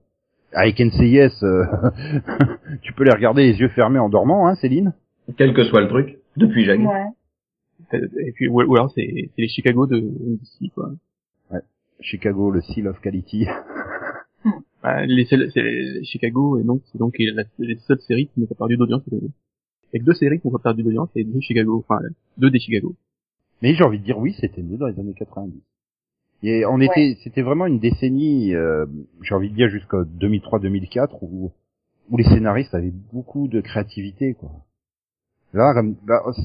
[0.52, 1.64] Avec NCIS, euh,
[2.82, 4.94] tu peux les regarder les yeux fermés en dormant, hein, Céline
[5.38, 6.80] Quel que soit le truc, depuis Jag.
[6.80, 7.04] Ouais.
[7.92, 10.90] Et puis, ou, ou alors, c'est, c'est les Chicago de, d'ici, quoi.
[12.00, 13.46] Chicago, le Seal of Quality.
[14.82, 18.38] Bah, les, seuls- c'est les Chicago, et donc, c'est donc la- les seules séries qui
[18.40, 19.02] n'ont pas perdu d'audience.
[19.04, 19.30] cette année.
[19.92, 22.00] Il y a que deux séries qui n'ont pas perdu d'audience, et deux Chicago, enfin,
[22.38, 22.94] deux des Chicago.
[23.62, 25.54] Mais j'ai envie de dire, oui, c'était mieux dans les années 90.
[26.44, 28.86] Et on était, c'était vraiment une décennie, euh,
[29.22, 31.50] j'ai envie de dire jusqu'à 2003-2004, où,
[32.10, 34.52] où les scénaristes avaient beaucoup de créativité, quoi.
[35.56, 35.74] Là,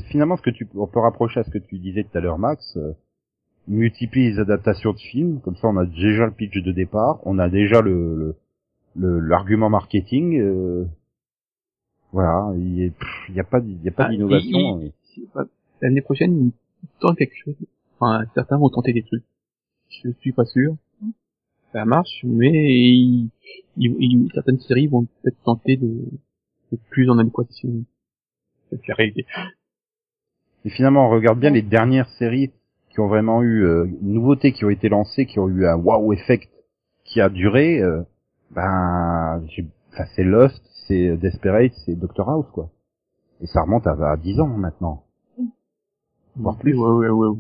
[0.10, 2.40] finalement, ce que tu, on peut rapprocher à ce que tu disais tout à l'heure,
[2.40, 2.94] Max, euh,
[3.68, 7.38] multiplie les adaptations de films, comme ça on a déjà le pitch de départ, on
[7.38, 8.36] a déjà le, le,
[8.96, 10.86] le- l'argument marketing, euh,
[12.14, 14.82] voilà, il y a, a pas, y a pas Ah, d'innovation.
[15.34, 15.46] pas-
[15.82, 17.56] L'année prochaine, ils tentent quelque chose.
[18.00, 19.24] Enfin, certains vont tenter des trucs.
[19.90, 20.76] Je suis pas sûr.
[21.74, 23.30] Ça marche, mais ils-
[23.78, 26.06] ils- ils- certaines séries vont peut-être tenter de,
[26.72, 27.70] de plus en adéquation
[28.88, 29.26] la réalité.
[30.66, 32.52] Et finalement, on regarde bien les dernières séries
[32.90, 35.76] qui ont vraiment eu euh, une nouveauté, qui ont été lancées, qui ont eu un
[35.76, 36.50] wow effect
[37.06, 37.82] qui a duré.
[37.82, 38.02] euh,
[38.52, 42.70] ben, j'ai- enfin, c'est Lost, c'est Desperate, c'est Doctor House, quoi.
[43.42, 45.04] Et ça remonte à, à 10 ans maintenant.
[46.36, 46.76] Voire plus.
[46.78, 47.28] Ouais, ouais, ouais.
[47.30, 47.38] ouais.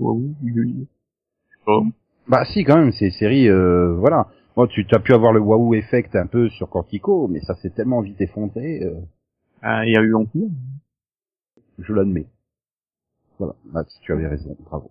[0.00, 0.86] Oui, oui.
[2.28, 4.28] Bah si, quand même, ces séries, euh, voilà.
[4.56, 7.70] Bon, tu as pu avoir le wow effect un peu sur Quantico, mais ça s'est
[7.70, 8.94] tellement vite effondré, euh,
[9.62, 10.48] il y a eu Empire.
[11.78, 12.26] je l'admets.
[13.38, 14.90] Voilà, Max, tu avais raison, bravo.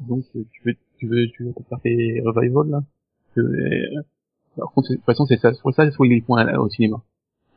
[0.00, 2.80] Donc, euh, tu veux, tu veux, tu veux faire tes revivals, là?
[3.38, 4.02] Euh,
[4.56, 7.02] par contre, de toute façon, c'est ça, sur ça, soit les points là, au cinéma.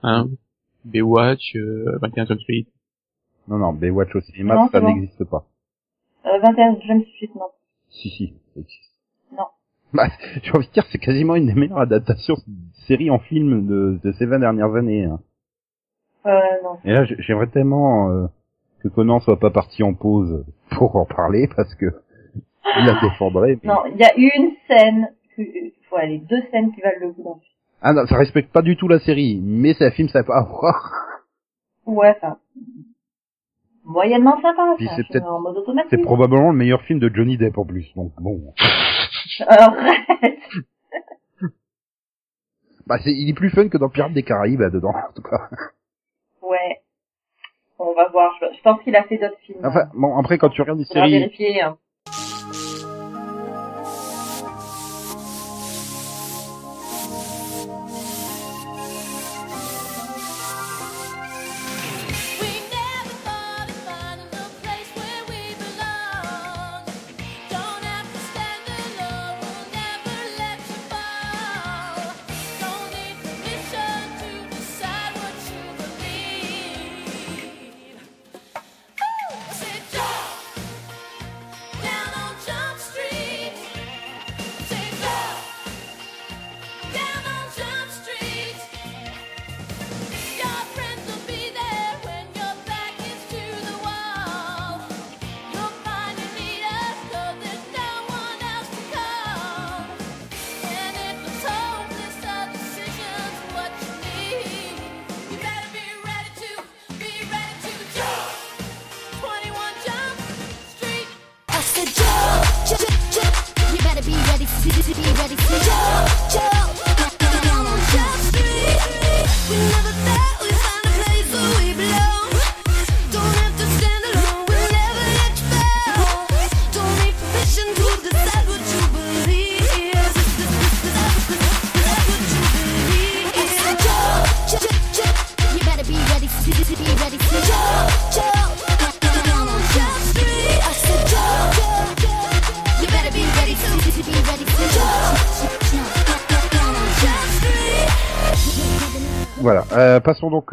[0.04, 0.30] Hein,
[0.86, 2.66] Baywatch, euh, 21 Jump Street.
[3.48, 4.88] Non, non, Baywatch au cinéma, Non, ça bon.
[4.94, 5.46] n'existe pas.
[6.26, 7.48] Euh, 21 Jump Street, non.
[7.90, 8.92] Si, si, ça existe.
[9.32, 9.46] Non.
[9.98, 10.08] Bah,
[10.42, 14.00] j'ai envie de dire, c'est quasiment une des meilleures adaptations de série en film de,
[14.04, 15.06] de ces 20 dernières années.
[15.06, 15.20] hein.
[16.26, 16.78] Euh, non.
[16.86, 18.26] Et là, j'ai- j'aimerais tellement euh,
[18.82, 21.86] que Conan soit pas parti en pause pour en parler, parce que
[22.80, 23.58] il la défendrait.
[23.62, 27.24] mais- Non, il y a une scène, ouais, les deux scènes qui valent le coup
[27.24, 27.36] film.
[27.82, 30.44] Ah non, ça respecte pas du tout la série, mais c'est un film sympa à
[30.44, 30.94] voir.
[31.86, 32.38] Ouais, enfin,
[33.84, 35.26] moyennement sympa, c'est peut-être-.
[35.90, 38.54] C'est probablement le meilleur film de Johnny Depp en plus, donc bon.
[39.42, 40.40] Arrête
[42.86, 45.22] Bah, c'est, il est plus fun que dans Pirates des Caraïbes, là, dedans, en tout
[45.22, 45.50] cas.
[46.42, 46.82] Ouais.
[47.80, 49.60] On va voir, je, je pense qu'il a fait d'autres films.
[49.64, 51.62] Enfin, bon, après, quand tu regardes des séries, vérifier.
[51.62, 51.78] Hein.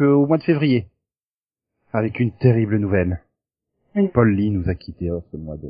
[0.01, 0.87] Donc euh, au mois de février.
[1.93, 3.21] Avec une terrible nouvelle.
[3.95, 4.07] Oui.
[4.13, 5.69] Paul Lee nous a quitté oh, ce mois de...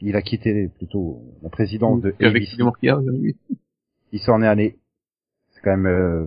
[0.00, 2.62] Il a quitté plutôt la présidence de Avec ABC.
[2.62, 3.36] Oui.
[4.12, 4.76] Il s'en est allé.
[5.50, 5.86] C'est quand même...
[5.86, 6.26] Euh...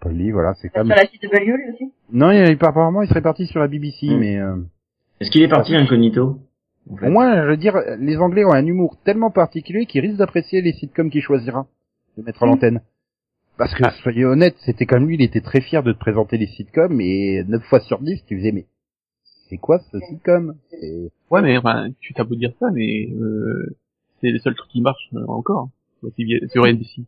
[0.00, 0.96] Paul Lee, voilà, c'est quand Sur même...
[0.96, 1.92] la CW, lui aussi?
[2.10, 4.18] Non, il, il- apparemment, il serait parti sur la BBC, Mm.
[4.18, 4.38] mais...
[4.38, 4.56] Euh...
[5.20, 6.38] Est-ce qu'il est parti incognito
[6.90, 7.06] en fait?
[7.08, 10.62] Au moins, je veux dire, les Anglais ont un humour tellement particulier qu'ils risquent d'apprécier
[10.62, 11.66] les sitcoms qu'il choisira
[12.16, 12.48] de mettre à Mm.
[12.48, 12.80] l'antenne.
[13.60, 16.46] Parce que, soyez honnêtes, c'était comme lui, il était très fier de te présenter les
[16.46, 18.64] sitcoms, et 9 fois sur 10, tu faisais, mais
[19.50, 20.54] c'est quoi ce sitcom?
[20.70, 23.76] C'est- Ouais, mais enfin, tu t'as beau dire ça, mais euh,
[24.22, 25.68] c'est le seul truc qui marche euh, encore.
[26.48, 27.02] Sur NBC.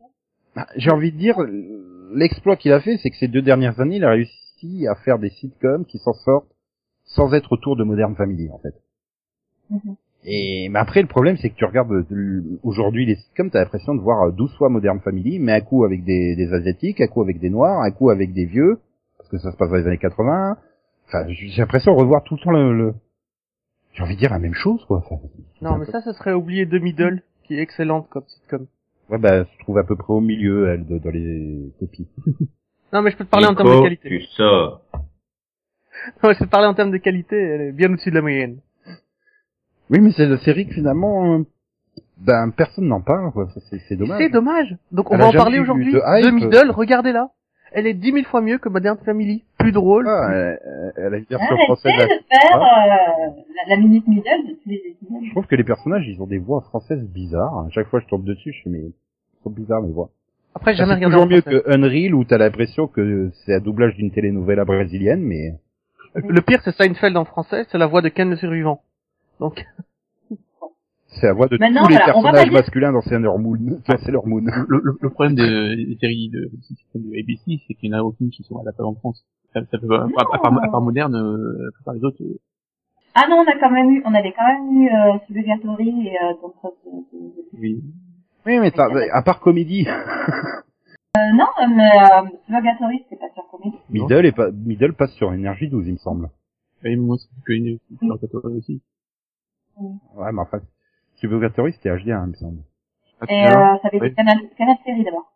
[0.54, 1.38] Bah, J'ai envie de dire,
[2.14, 5.18] l'exploit qu'il a fait, c'est que ces deux dernières années, il a réussi à faire
[5.18, 6.52] des sitcoms qui s'en sortent
[7.06, 8.74] sans être autour de Modern Family, en fait.
[9.70, 9.96] Mhm.
[10.24, 13.94] Et mais après, le problème, c'est que tu regardes euh, aujourd'hui les sitcoms, t'as l'impression
[13.94, 17.08] de voir euh, 12 fois Modern Family, mais un coup avec des, des asiatiques, un
[17.08, 18.78] coup avec des noirs, un coup avec des vieux,
[19.18, 20.56] parce que ça se passe dans les années 80.
[21.08, 22.94] Enfin, j'ai l'impression de revoir tout le temps le, le-
[23.94, 24.98] j'ai envie de dire la même chose, quoi.
[25.04, 25.20] Enfin,
[25.60, 28.66] Non, mais ça, ce serait oublier de Middle, qui est excellente comme sitcom.
[29.10, 32.08] ouais, bah, elle se trouve à peu près au milieu, elle, de- dans les copies.
[32.92, 34.08] Non, mais je peux te parler en termes de qualité.
[34.08, 34.82] Tu sors.
[36.22, 38.22] Non, je peux te parler en termes de qualité, elle est bien au-dessus de la
[38.22, 38.58] moyenne.
[39.92, 41.38] Oui, mais c'est la série que finalement, euh,
[42.18, 43.48] ben, personne n'en parle, quoi.
[43.70, 44.18] C'est c'est dommage.
[44.20, 44.76] C'est dommage.
[44.90, 45.92] Donc on Elle va en parler aujourd'hui.
[45.92, 47.28] de Middle, regardez-la.
[47.74, 49.44] Elle est dix mille fois mieux que Modern Family.
[49.58, 50.06] Plus drôle.
[50.08, 50.58] Ah, elle,
[50.96, 51.92] elle a une version Arrêtez française.
[51.94, 53.30] de faire euh,
[53.66, 55.22] la, la minute middle de tous les épisodes.
[55.24, 57.60] Je trouve que les personnages, ils ont des voix françaises bizarres.
[57.66, 60.10] À chaque fois, je tombe dessus, je fais, mais, ils sont bizarres, mes voix.
[60.54, 61.62] Après, j'ai jamais C'est regardé toujours en mieux français.
[61.62, 65.54] que Unreal, où t'as l'impression que c'est un doublage d'une telenovela brésilienne, mais
[66.14, 68.82] Le pire, c'est Seinfeld en français, c'est la voix de Ken le survivant.
[69.42, 69.66] Donc,
[71.08, 73.58] c'est la voix de Maintenant, tous les voilà, personnages dire- masculins dans Sailor Moon.
[73.80, 74.44] Enfin, Sailor Moon.
[74.68, 76.48] Le, le, le problème de- des séries de,
[76.94, 79.24] de ABC, c'est qu'il y en a aucune qui sont adaptées en France.
[79.52, 82.38] Ça, ça peut, à, à part, à part moderne, euh, à part les autres, euh,
[83.14, 86.16] Ah non, on a quand même eu, on avait quand même eu euh, Suburgatory et
[86.16, 87.82] euh, the- oui.
[88.46, 91.44] Oui, mais t'as- à part comédie, Euh, non,
[91.76, 93.76] mais euh, Suburgatory, c'était pas sur comédie.
[93.90, 96.30] Middle, est pas, Middle passe sur Énergie 12, il me semble.
[96.84, 98.80] Et moi, c'est que une, sur Catori aussi.
[99.78, 100.60] Ouais, mais enfin,
[101.16, 102.58] Suburgatory, c'était HD1, il me semble.
[103.20, 104.06] Ah, Et vois euh, ça avait oui.
[104.08, 105.32] été Canal, Canal Série d'abord.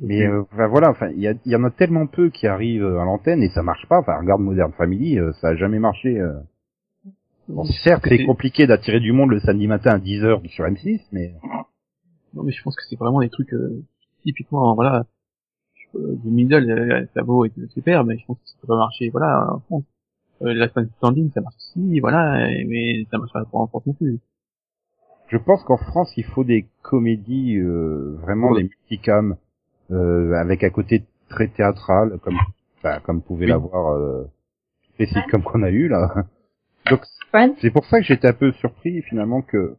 [0.00, 2.46] Mais euh, enfin, voilà, enfin il y, a- il y en a tellement peu qui
[2.46, 3.98] arrivent à l'antenne et ça marche pas.
[4.00, 6.18] Enfin regarde Modern Family, euh, ça a jamais marché.
[6.20, 6.34] euh.
[7.48, 11.34] Bon, certes, c'est compliqué d'attirer du monde le samedi matin à 10h sur M6, mais
[12.34, 13.82] Non, mais je pense que c'est vraiment des trucs euh,
[14.24, 15.04] typiquement, voilà,
[15.96, 18.76] euh, du middle, euh, ça vaut être super, mais je pense que ça peut pas
[18.76, 19.84] marcher, voilà, en France.
[20.42, 23.86] Euh, la semaine standing, ça marche aussi, voilà, et- mais ça marche pas en France
[23.86, 24.18] non plus.
[25.28, 29.36] je pense qu'en France, il faut des comédies euh, vraiment des multicams
[29.90, 32.36] euh, avec un côté très théâtral, comme
[32.78, 33.50] enfin, comme pouvait Oui.
[33.52, 34.24] l'avoir euh,
[34.98, 36.24] les sitcoms qu'on a eu là.
[36.90, 37.00] Donc
[37.60, 39.76] c'est pour ça que j'étais un peu surpris finalement que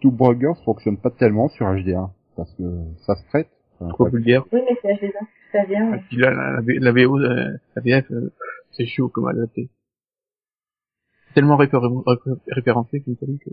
[0.00, 2.62] Two Brothers fonctionne pas tellement sur HD1 parce que
[3.06, 3.48] ça se prête.
[3.90, 4.44] Trop vulgaire.
[4.52, 5.12] Oui, mais c'est HD1.
[5.52, 5.88] Ça vient.
[5.88, 6.02] Et ouais.
[6.08, 8.32] puis la, la, la VO, euh, la VF, euh,
[8.72, 9.70] c'est chaud comme adapté.
[11.34, 13.50] Tellement réfé- réfé- référencé comme ça que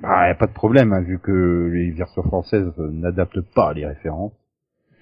[0.00, 3.86] Bah, y a pas de problème, hein, vu que les versions françaises n'adaptent pas les
[3.86, 4.32] références.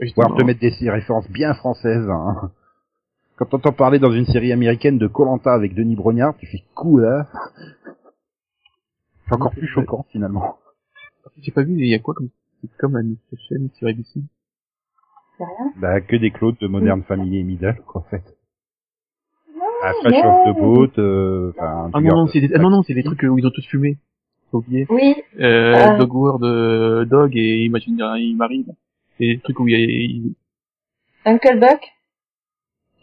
[0.00, 2.08] justement, Voire te mettre des références bien françaises.
[2.10, 2.50] Hein.
[3.36, 7.26] Quand t'entends parler dans une série américaine de Colanta avec Denis Brognard, tu fais quoi
[9.26, 10.58] C'est encore plus choquant finalement.
[11.38, 12.28] j'ai pas vu, il y a quoi comme
[12.78, 13.02] comme la
[13.48, 14.20] chaîne sur ABC
[15.38, 15.72] C'est rien?
[15.76, 18.24] Bah, que des Claudes de Modern Family et Middle, quoi, en fait.
[19.82, 20.10] Ah, non.
[20.10, 22.94] Fresh off the boat, euh, enfin, Ah non, non, c'est des, ah non, non, c'est
[22.94, 23.96] des trucs où ils ont tous fumé.
[24.50, 24.86] Faut oublier.
[24.90, 25.96] Oui, Euh, Ah.
[25.96, 27.96] Dog World, euh, Dog et Imagine
[28.36, 28.66] Marie.
[29.18, 30.34] C'est des trucs où il y a, il-
[31.24, 31.80] Uncle Buck?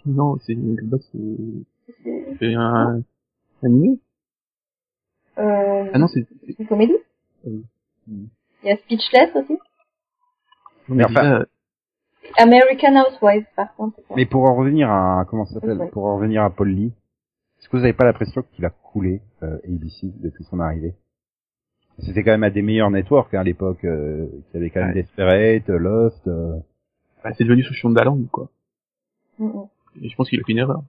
[0.06, 1.18] non, c'est, c'est,
[2.04, 3.02] C'est c'est un,
[3.64, 4.00] animé?
[5.38, 6.96] euh, Ah non, c'est, c'est, une comédie?
[7.46, 7.64] Oui.
[8.08, 8.28] Il
[8.64, 9.58] y a Speechless aussi?
[10.90, 11.46] Mais mais enfin- déjà,
[12.38, 14.00] American Housewives, par contre.
[14.16, 16.94] Mais pour en revenir à, comment ça s'appelle, pour en revenir à Paul Lee,
[17.60, 20.94] est-ce que vous avez pas l'impression qu'il a coulé, euh, ABC depuis son arrivée?
[22.00, 24.90] C'était quand même un des meilleurs networks, hein, à l'époque, euh, qui avait quand même
[24.90, 25.02] Ouais.
[25.02, 26.58] Desperate, Lost, euh,
[27.24, 28.50] bah, c'est devenu sous Shondaland, quoi.
[29.40, 29.68] Mm, mm.
[30.04, 30.84] Et je pense qu'il a fait une erreur.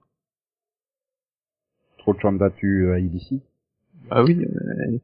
[1.97, 3.41] trop de chanda tu à ABC.
[4.11, 4.97] Ah oui, euh,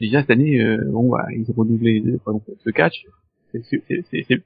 [0.00, 3.06] déjà cette année, euh, bon, bah, ils ont renouvelé euh, par exemple, ce catch.
[3.52, 4.42] C'est,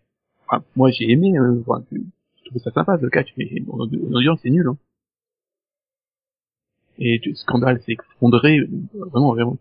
[0.47, 4.41] enfin, moi j'ai aimé, euh, je trouve ça sympa ce catch, mais en en audience
[4.43, 4.67] c'est nul.
[4.69, 4.77] Hein.
[6.99, 9.59] Et tout- Scandale s'est effondré, euh, vraiment, vraiment.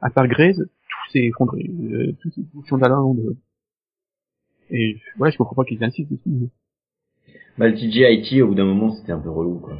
[0.00, 1.68] À part Grey's, tout s'est effondré.
[1.68, 3.16] Euh, tout s'est Shondaland.
[3.18, 3.36] euh.
[4.70, 6.48] Et ouais, je comprends pas qu'ils insistent dessus.
[7.58, 9.76] Bah, le TGIT, au bout d'un moment, c'était un peu relou, quoi.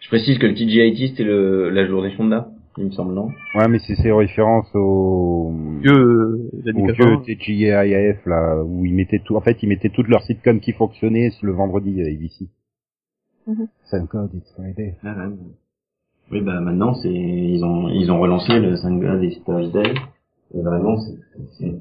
[0.00, 3.68] Je précise que le TGIT, c'était le, la journée Fonda, il me semble, non Ouais,
[3.68, 7.22] mais c'est ses références au, Vieux, euh, au 80.
[7.24, 10.72] vieux TGIF, là, où ils mettaient tout, en fait, ils mettaient toutes leurs sitcoms qui
[10.72, 12.46] fonctionnaient le vendredi à ABC.
[13.46, 13.68] Mhm.
[13.90, 14.94] Thank God it's Friday.
[15.04, 15.34] Ah, ouais.
[16.30, 19.94] Oui, bah, maintenant, c'est, ils ont, ils ont relancé le 5 des Thursday.
[20.54, 21.14] Et vraiment, c'est,
[21.58, 21.74] c'est,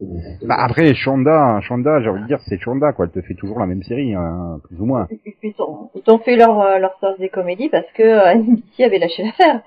[0.00, 3.06] c'est- Bah après, Shonda, Shonda, j'ai envie de dire, c'est Shonda, quoi.
[3.06, 5.06] Elle te fait toujours la même série, hein, plus ou moins.
[5.10, 8.34] Ils, ils ont, ils ont fait leur, euh, leur source des comédies parce que euh,
[8.42, 9.62] NBC avait lâché l'affaire.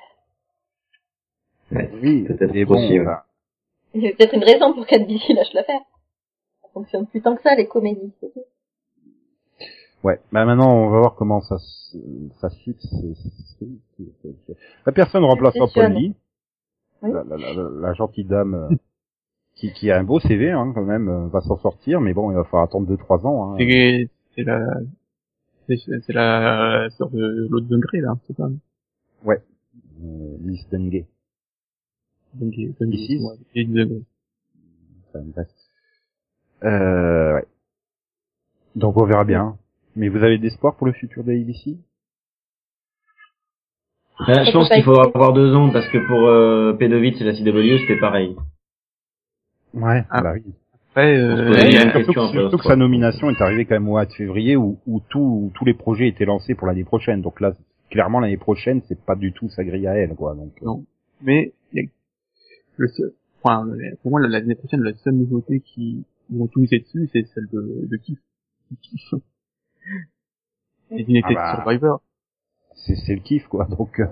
[1.72, 1.92] Ouais.
[2.02, 3.04] Oui, Peut-être bon, ouais.
[3.04, 3.26] bah,
[3.94, 5.82] Il y a peut-être une raison pour qu'NBC lâche l'affaire.
[6.62, 8.14] Ça fonctionne plus tant que ça, les comédies.
[10.04, 10.20] ouais.
[10.32, 11.58] Bah maintenant, on va voir comment ça,
[12.40, 12.76] ça c'est-
[14.86, 16.14] La personne remplacera Paul Lee,
[17.02, 17.12] Oui.
[17.12, 18.70] la, la, la, la gentille dame, euh,
[19.56, 22.32] qui, qui a un beau CV, hein, quand même, euh, va s'en sortir, mais bon,
[22.32, 23.52] il va falloir attendre 2-3 ans.
[23.54, 23.56] Hein.
[23.58, 24.60] C'est, c'est la,
[25.68, 28.48] c'est, la sœur de l'autre Dungré, là, c'est ça?
[29.28, 31.08] Euh, Miss Dungay.
[32.40, 34.02] Dungré, Dungré, Ici ouais, et Dungré.
[35.10, 35.48] Enfin, bref.
[36.64, 37.46] Euh, ouais.
[38.76, 39.58] Donc on verra bien.
[39.96, 41.78] Mais vous avez d'espoir pour le futur de ABC
[44.20, 47.78] Ah, je pense qu'il faut avoir deux ans parce que pour euh, et la CW
[47.80, 48.36] c'était pareil.
[49.74, 50.22] Ouais, Ah.
[50.22, 50.44] bah oui.
[50.92, 53.76] Après, euh, il y a- Surtout, question que, surtout que sa nomination est arrivée quand
[53.76, 56.84] même au mois de février où, où tout- tous les projets étaient lancés pour l'année
[56.86, 57.22] prochaine.
[57.22, 57.54] Donc là,
[57.92, 60.34] clairement l'année prochaine, c'est pas du tout sa grille à elle, quoi.
[60.34, 60.84] Donc, euh, Non.
[61.22, 61.90] mais il y a
[62.78, 63.14] le seul,
[63.44, 67.10] enfin, le- pour moi, l'année prochaine, la seule nouveauté qui, ils vont tout miser dessus,
[67.14, 68.20] c'est celle de, de Kiff.
[68.82, 69.14] Kiff.
[70.92, 71.56] Les United Ah bah.
[71.64, 72.02] Survivor.
[72.76, 73.66] c'est c'est le kiff, quoi.
[73.66, 74.06] Donc, euh,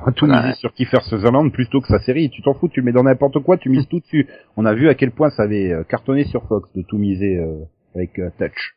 [0.00, 0.42] on va tout Voilà.
[0.48, 2.30] miser sur Kiefer Sutherland plutôt que sa série.
[2.30, 4.28] Tu t'en fous, tu le mets dans n'importe quoi, tu mises tout dessus.
[4.56, 7.38] On a vu à quel point ça avait euh, cartonné sur Fox de tout miser
[7.38, 7.64] euh,
[7.94, 8.76] avec euh, Touch.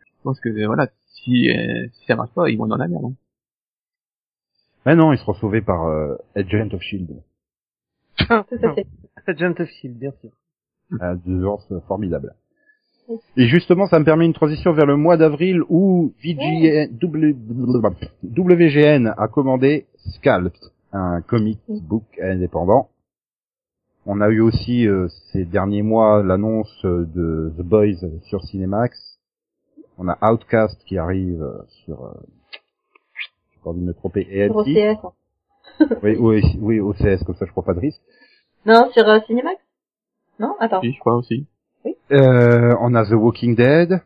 [0.00, 0.88] Je pense que, voilà,
[1.22, 3.14] si, euh, si ça marche pas, ils vont dans la merde, hein.
[4.86, 7.22] Mais non, ils seront sauvés par euh, Agent of Shield.
[8.18, 8.86] Tout à fait.
[9.26, 10.30] Agent of Shield, bien sûr.
[11.26, 12.34] deux ans c'est formidable.
[13.38, 17.34] Et justement, ça me permet une transition vers le mois d'avril où VGN, W-
[18.22, 20.52] WGN a commandé Scalped,
[20.92, 22.90] un comic book indépendant
[24.04, 29.18] On a eu aussi euh, ces derniers mois l'annonce euh, de The Boys sur Cinemax.
[29.96, 32.12] On a Outcast qui arrive euh, sur, euh,
[33.50, 35.12] j'ai pas envie de me tromper, Sur
[36.02, 38.00] Oui, oui, oui, OCS, comme ça je prends pas de risque.
[38.66, 39.60] Non, sur euh, Cinemax?
[40.38, 40.54] Non?
[40.60, 40.80] Attends.
[40.80, 41.46] Si, je crois aussi.
[42.12, 44.00] Euh, on a The Walking Dead.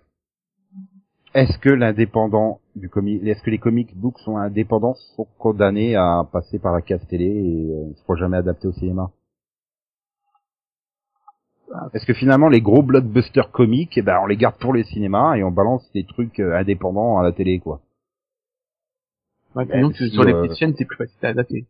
[1.35, 6.27] Est-ce que l'indépendant du comic, est-ce que les comic books sont indépendants, sont condamnés à
[6.31, 9.11] passer par la case télé et euh, ne seront jamais adaptés au cinéma?
[11.95, 15.37] Est-ce que finalement les gros blockbusters comiques, eh ben on les garde pour les cinémas
[15.37, 17.81] et on balance des trucs euh, indépendants à la télé quoi?
[19.55, 21.67] Ouais, Ben, disons que si, sur les euh, petites chaînes, c'est plus facile à adapter.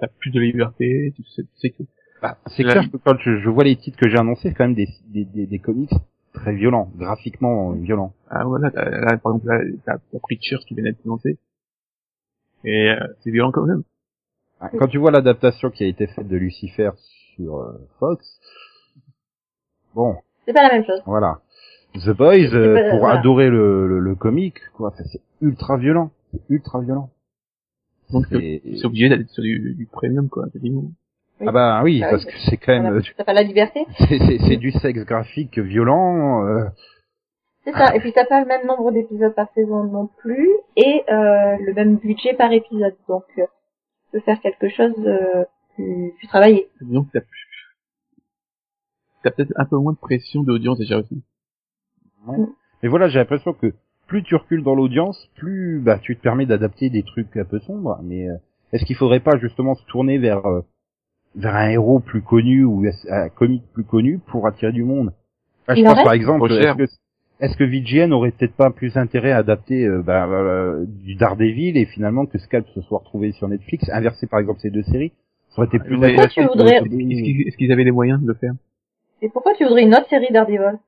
[0.00, 1.82] T'as plus de liberté, tu sais, tu sais que...
[2.20, 4.54] Bah, c'est La- clair que quand je, je vois les titres que j'ai annoncés, c'est
[4.54, 5.90] quand même des, des, des, des comics
[6.32, 8.14] très violents, graphiquement violents.
[8.30, 11.38] Ah voilà, t'as- là, par exemple, là, t'as t'as Preacher qui vient d'être lancé.
[12.64, 13.82] Et euh, c'est violent quand même.
[14.60, 16.90] Ah, Quand tu vois l'adaptation qui a été faite de Lucifer
[17.34, 18.38] sur euh, Fox,
[19.94, 20.16] bon,
[20.46, 21.02] C'est pas la même chose.
[21.06, 21.40] voilà.
[21.94, 23.18] The Boys, euh, pas- pour voilà.
[23.20, 27.10] adorer le, le, le comic, quoi, c'est ultra violent, c'est ultra violent.
[28.12, 30.82] Donc C'est- c'est obligé d'aller sur du, du premium, quoi, quasiment.
[31.40, 31.46] Oui.
[31.48, 32.32] Ah bah oui, Bah parce oui.
[32.32, 35.58] que c'est quand même, euh, T'as pas la liberté c'est c'est- c'est du sexe graphique
[35.58, 36.46] violent.
[36.46, 36.64] euh,
[37.64, 37.94] C'est ça.
[37.96, 41.72] Et puis t'as pas le même nombre d'épisodes par saison non plus, et euh, le
[41.74, 42.94] même budget par épisode.
[43.08, 43.42] Donc, euh,
[44.04, 46.68] tu peux faire quelque chose de plus, plus travaillé.
[46.80, 47.46] Disons que t'as plus...
[49.22, 51.22] T'as peut-être un peu moins de pression d'audience déjà aussi.
[52.82, 53.72] Mais voilà, j'ai l'impression que
[54.06, 57.58] plus tu recules dans l'audience, plus bah tu te permets d'adapter des trucs un peu
[57.60, 57.98] sombres.
[58.02, 58.34] Mais euh,
[58.72, 60.60] est-ce qu'il faudrait pas justement se tourner vers euh,
[61.36, 65.12] vers un héros plus connu ou un comique plus connu pour attirer du monde?
[65.68, 66.52] Je pense reste par exemple,
[67.40, 71.14] est-ce que que VGN aurait peut-être pas plus intérêt à adapter euh, bah, euh, du
[71.14, 74.82] Daredevil et finalement que Scalp se soit retrouvé sur Netflix, inverser par exemple ces deux
[74.82, 75.12] séries,
[75.50, 76.46] ça aurait été plus Mais- intéressant.
[76.52, 76.84] voudrais- Est-ce
[77.22, 78.52] qu'ils est-ce qu'ils avaient les moyens de le faire?
[79.22, 80.78] Et pourquoi tu voudrais une autre série Daredevil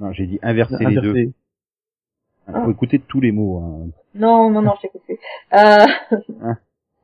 [0.00, 1.32] Non, j'ai dit inverser les deux.
[2.48, 3.58] Il faut écouter tous les mots.
[3.58, 3.88] hein.
[4.14, 5.18] Non, non, non, je t'ai coupé.
[5.54, 5.86] Euh,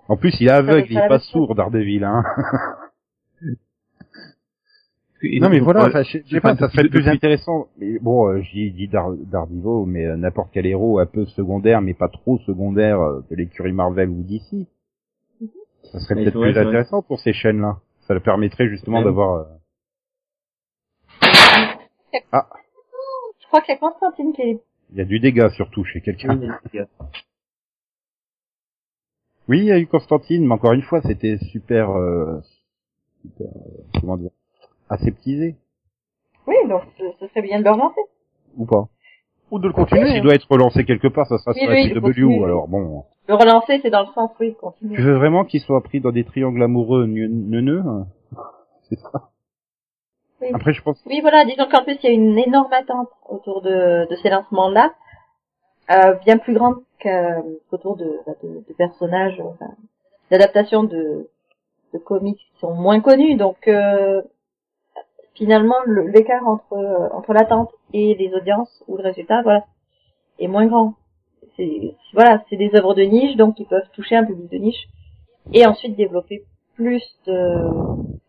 [0.09, 2.05] En plus, il est aveugle, il Ça va est pas sourd, Daredevil.
[2.05, 2.25] Hein.
[5.41, 7.69] Non mais voilà, enfin, je je sais pas, pas ça serait plus intéressant.
[7.79, 11.81] Mais bon, euh, j'y dis Dar Daredevil, mais euh, n'importe quel héros un peu secondaire,
[11.81, 14.67] mais pas trop secondaire euh, de l'écurie Marvel ou DC.
[15.93, 16.67] Ça serait peut-être plus vrai.
[16.67, 17.77] intéressant pour ces chaînes-là.
[18.09, 19.47] Ça leur permettrait justement d'avoir.
[21.23, 21.29] euh, je
[23.47, 24.61] crois qu'il y a Constantine qui est...
[24.93, 26.39] Il y a du dégât surtout chez quelqu'un.
[26.39, 26.81] Oui.
[29.49, 32.41] Oui, il y a eu Constantine, mais encore une fois, c'était super, euh,
[33.23, 34.31] super, euh, comment dire,
[34.89, 35.57] aseptisé
[36.47, 38.01] Oui, donc ce, serait bien de le relancer.
[38.57, 38.89] ou pas.
[39.51, 40.07] Ou de le continuer.
[40.07, 40.23] S'il hein.
[40.23, 42.45] doit être relancé quelque part, ça sera Oui, sur oui, la il CW.
[42.45, 44.95] Alors bon, Le relancer, c'est dans le sens, oui, continue.
[44.97, 48.07] tu veux vraiment qu'il soit pris dans des triangles amoureux neu- neuneux hein
[48.89, 49.31] C'est ça.
[50.41, 50.49] Oui.
[50.55, 51.03] Après, je pense.
[51.07, 54.31] Oui, voilà, disons qu'en plus, il y a une énorme attente autour de, de ces
[54.31, 54.93] lancements-là,
[55.91, 59.71] euh, bien plus grande qu'autour de, bah, de, de personnages, enfin,
[60.31, 61.29] d'adaptations de,
[61.93, 63.37] de comics qui sont moins connus.
[63.37, 64.23] Donc, euh,
[65.35, 66.77] finalement, le- l'écart entre,
[67.13, 69.65] entre l'attente et les audiences ou le résultat, voilà,
[70.39, 70.95] est moins grand.
[71.57, 74.89] C'est, voilà, c'est des œuvres de niche, donc ils peuvent toucher un public de niche
[75.53, 76.45] et ensuite développer
[76.77, 77.69] plus de,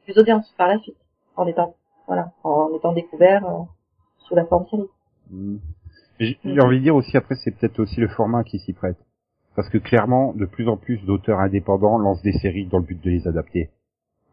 [0.03, 0.97] plus d'audience par la suite,
[1.37, 1.75] en étant
[2.07, 3.61] voilà, en étant découvert euh,
[4.25, 4.89] sous la forme série.
[5.31, 5.57] Hmm.
[6.19, 8.97] J'ai j'ai envie de dire aussi, après, c'est peut-être aussi le format qui s'y prête.
[9.55, 13.03] Parce que clairement, de plus en plus d'auteurs indépendants lancent des séries dans le but
[13.03, 13.69] de les adapter.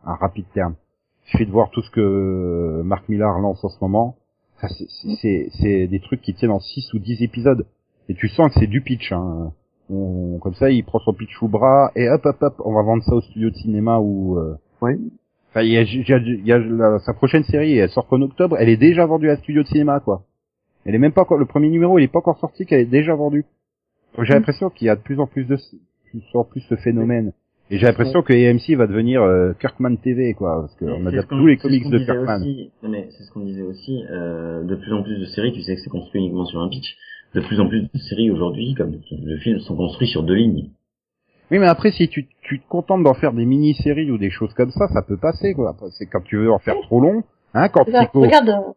[0.05, 0.75] À rapide terme.
[1.27, 4.17] Il suffit de voir tout ce que Marc Millar lance en ce moment.
[4.57, 4.69] Enfin,
[5.21, 7.67] c'est- c'est des trucs qui tiennent en 6 ou 10 épisodes.
[8.09, 9.13] Et tu sens que c'est du pitch.
[9.13, 9.53] Hein.
[9.91, 12.73] On- comme ça, il prend son pitch sous le bras et hop, hop, hop, on
[12.73, 14.39] va vendre ça au studio de cinéma ou...
[14.39, 14.55] Euh...
[14.81, 14.97] Ouais.
[15.51, 17.91] Enfin, il y a, il y a- il y a la- sa prochaine série, elle
[17.91, 20.23] sort qu'en octobre, elle est déjà vendue à studio de cinéma, quoi.
[20.91, 23.15] Elle est même pas le premier numéro, il est pas encore sorti, qu'elle est déjà
[23.15, 23.45] vendue.
[24.19, 24.37] J'ai Mm.
[24.39, 25.57] l'impression qu'il y a de plus en plus de,
[26.11, 27.33] plus en plus ce phénomène.
[27.71, 31.39] Et j'ai l'impression que AMC va devenir euh, Kirkman TV, quoi, parce qu'on adapte qu'on-
[31.39, 32.41] tous les comics de Kirkman.
[32.41, 35.53] aussi- non, mais c'est ce qu'on disait aussi, euh, de plus en plus de séries,
[35.53, 36.97] tu sais que c'est construit uniquement sur un pitch.
[37.37, 40.71] De plus en plus de séries aujourd'hui, comme le film, sont construits sur deux lignes.
[41.53, 44.53] Oui, mais après, si tu, tu te contentes d'en faire des mini-séries ou des choses
[44.55, 45.77] comme ça, ça peut passer, quoi.
[45.93, 47.23] C'est quand tu veux en faire trop long,
[47.55, 47.85] hein, quand.
[47.85, 48.23] Psycho...
[48.23, 48.73] Regarde, euh,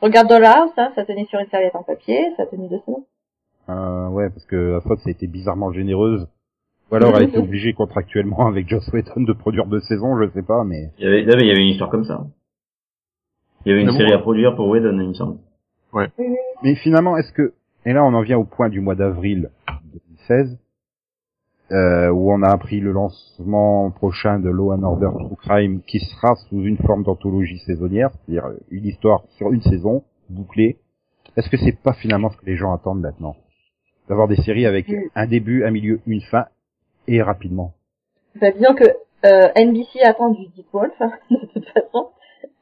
[0.00, 3.04] regarde Dollhouse, hein, ça tenait sur une serviette en papier, ça a tenu deux semaines.
[3.68, 6.26] Euh, ouais, parce que la Fox a été bizarrement généreuse.
[6.90, 10.28] Ou alors elle a été obligée contractuellement avec Joss Whedon de produire deux saisons, je
[10.30, 10.90] sais pas, mais...
[10.98, 12.26] Il y avait, là, mais il y avait une histoire comme ça.
[13.64, 14.16] Il y avait une bon, série ouais.
[14.16, 15.38] à produire pour Whedon, il me semble.
[15.92, 16.04] Oui.
[16.62, 17.52] Mais finalement, est-ce que...
[17.86, 19.50] Et là, on en vient au point du mois d'avril
[19.92, 20.58] 2016.
[21.72, 26.00] Euh, où on a appris le lancement prochain de Law and Order True Crime, qui
[26.00, 30.78] sera sous une forme d'anthologie saisonnière, c'est-à-dire une histoire sur une saison bouclée.
[31.36, 33.36] Est-ce que c'est pas finalement ce que les gens attendent maintenant?
[34.08, 35.02] D'avoir des séries avec Mm.
[35.14, 36.46] un début, un milieu, une fin,
[37.06, 37.72] et rapidement.
[38.40, 38.84] Bah, disons que
[39.26, 42.08] euh, NBC attend du Deep Wolf, hein, de toute façon.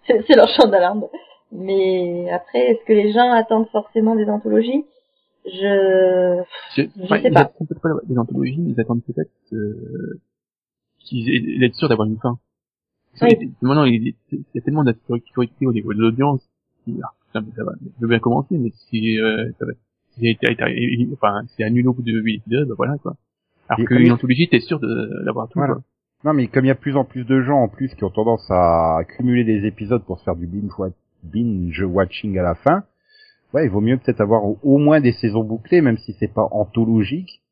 [0.07, 1.05] C'est leur champ d'alarme.
[1.53, 4.85] Mais après, est-ce que les gens attendent forcément des anthologies?
[5.53, 6.43] Je...
[6.77, 7.41] Je, Je sais ils pas.
[7.41, 10.21] attendent peut-être pas des anthologies, ils attendent peut-être euh,
[11.01, 12.39] qu'ils aient- d'être sûrs d'avoir une fin.
[13.23, 13.53] Oui.
[13.63, 16.43] Maintenant, il, il y a tellement d'insécurité au niveau de l'audience.
[17.03, 19.73] ah, mais ça va, je veux bien commencer, mais si, euh, ça va,
[20.17, 23.17] si, si- enfin, si annulé au bout de 8 épisodes, bah voilà, quoi.
[23.69, 25.75] Alors qu'une anthologie, t'es sûr de- d'avoir tout, Voilà.
[25.75, 25.83] quoi.
[26.25, 28.11] Non, mais comme il y a plus en plus de gens en plus qui ont
[28.11, 30.91] tendance à cumuler des épisodes pour se faire du binge, wa-
[31.23, 32.85] binge watching à la fin,
[33.53, 36.49] ouais, il vaut mieux peut-être avoir au, moins des saisons bouclées, même si c'est pas
[36.51, 37.43] anthologique,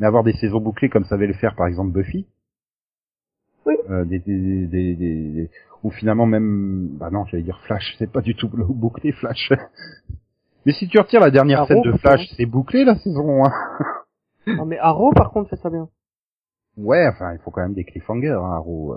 [0.00, 2.26] mais avoir des saisons bouclées comme savait le faire par exemple Buffy.
[3.66, 3.74] Oui.
[3.90, 5.50] Euh, des, des, des, des- des-
[5.82, 9.52] ou finalement même, bah non, j'allais dire Flash, c'est pas du tout bou- bouclé Flash.
[10.66, 13.52] mais si tu retires la dernière Arrow, scène de Flash, c'est bouclé la saison 1.
[14.46, 15.88] Non, mais Arrow, par contre, fait ça bien.
[16.76, 18.96] Ouais, enfin, il faut quand même des cliffhangers, hein, Arrow.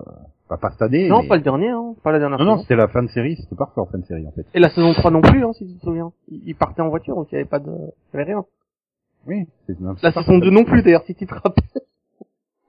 [0.50, 1.10] Bah, pas cette année.
[1.10, 1.96] Non, mais- pas le dernier, hein.
[2.04, 4.06] Pas la dernière Non, non, c'était la fin de série, c'était parfait en fin de
[4.06, 4.46] série en fait.
[4.54, 6.12] Et la saison 3 non plus, hein, si tu te souviens.
[6.30, 8.46] Ils ils partaient en voiture, donc il y avait pas de, il y avait rien.
[9.28, 9.48] Oui,
[9.80, 10.40] non, La saison parfait.
[10.42, 11.64] 2 non plus, d'ailleurs, si tu te rappelles.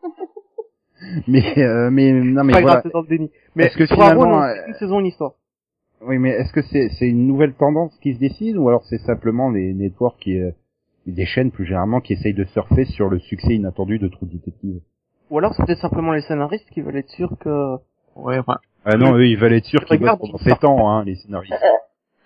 [1.29, 2.77] Mais euh, mais non mais pas voilà.
[2.77, 3.31] grave, c'est dans le déni.
[3.55, 5.33] Mais Est-ce que finalement, euh, une saison, une histoire.
[6.01, 8.99] Oui, mais est-ce que c'est c'est une nouvelle tendance qui se décide ou alors c'est
[8.99, 10.51] simplement les networks qui euh,
[11.07, 14.81] des chaînes plus généralement qui essayent de surfer sur le succès inattendu de True Detective?
[15.31, 17.77] Ou alors c'était simplement les scénaristes qui veulent être sûrs que...
[18.15, 20.89] Ouais, enfin, Ah non, eux ils veulent être sûrs qu'ils bossent pendant ils 7 ans
[20.89, 21.55] hein, les scénaristes.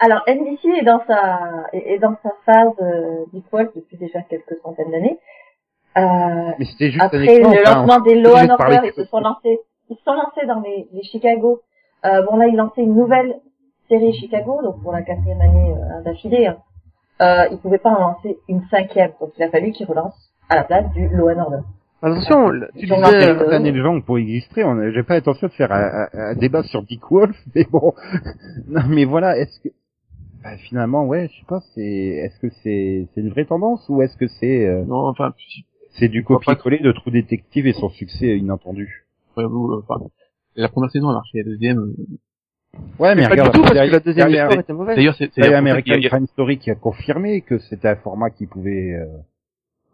[0.03, 3.45] Alors, NBC est dans sa, est est dans sa phase euh, Deep
[3.77, 5.19] depuis déjà quelques centaines d'années.
[5.99, 7.57] Euh, Mais c'était juste un Après exemple.
[7.57, 10.47] le hein, lancement des Law and Order, ils se sont lancés, ils se sont lancés
[10.47, 11.61] dans les, les Chicago.
[12.07, 13.35] Euh, bon là, ils lançaient une nouvelle
[13.91, 16.47] série Chicago, donc pour la quatrième année euh, d'affilée.
[16.47, 16.57] hein.
[17.21, 20.57] Euh, ils pouvaient pas en lancer une cinquième, donc il a fallu qu'ils relancent à
[20.57, 21.59] la place du Law and Order.
[22.03, 22.95] Attention, le- tu disais...
[23.31, 24.19] euh, Cette année de gens pour
[24.79, 27.93] a- j'ai pas l'intention de faire un, un- un débat sur Dick Wolf, mais bon,
[28.69, 29.69] non mais voilà, est-ce que
[30.43, 34.01] bah, finalement ouais, je sais pas, c'est est-ce que c'est c'est une vraie tendance ou
[34.03, 35.35] est-ce que c'est euh, non, enfin,
[35.91, 39.05] c'est du copier-coller de True Detective et son succès inattendu
[39.37, 40.03] ouais, vous, euh, enfin,
[40.57, 41.95] la première saison a marché, la deuxième, euh,
[42.99, 44.97] Ouais, mais regarde, tout, parce que la deuxième histoire était mauvaise.
[44.97, 48.93] d'ailleurs, c'est, American a- Crime Story qui a confirmé que c'était un format qui pouvait.
[48.95, 49.07] euh,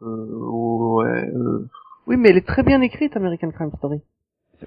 [0.02, 1.66] euh, ouais, euh,
[2.06, 4.00] Oui, mais elle est très bien écrite, American Crime Story.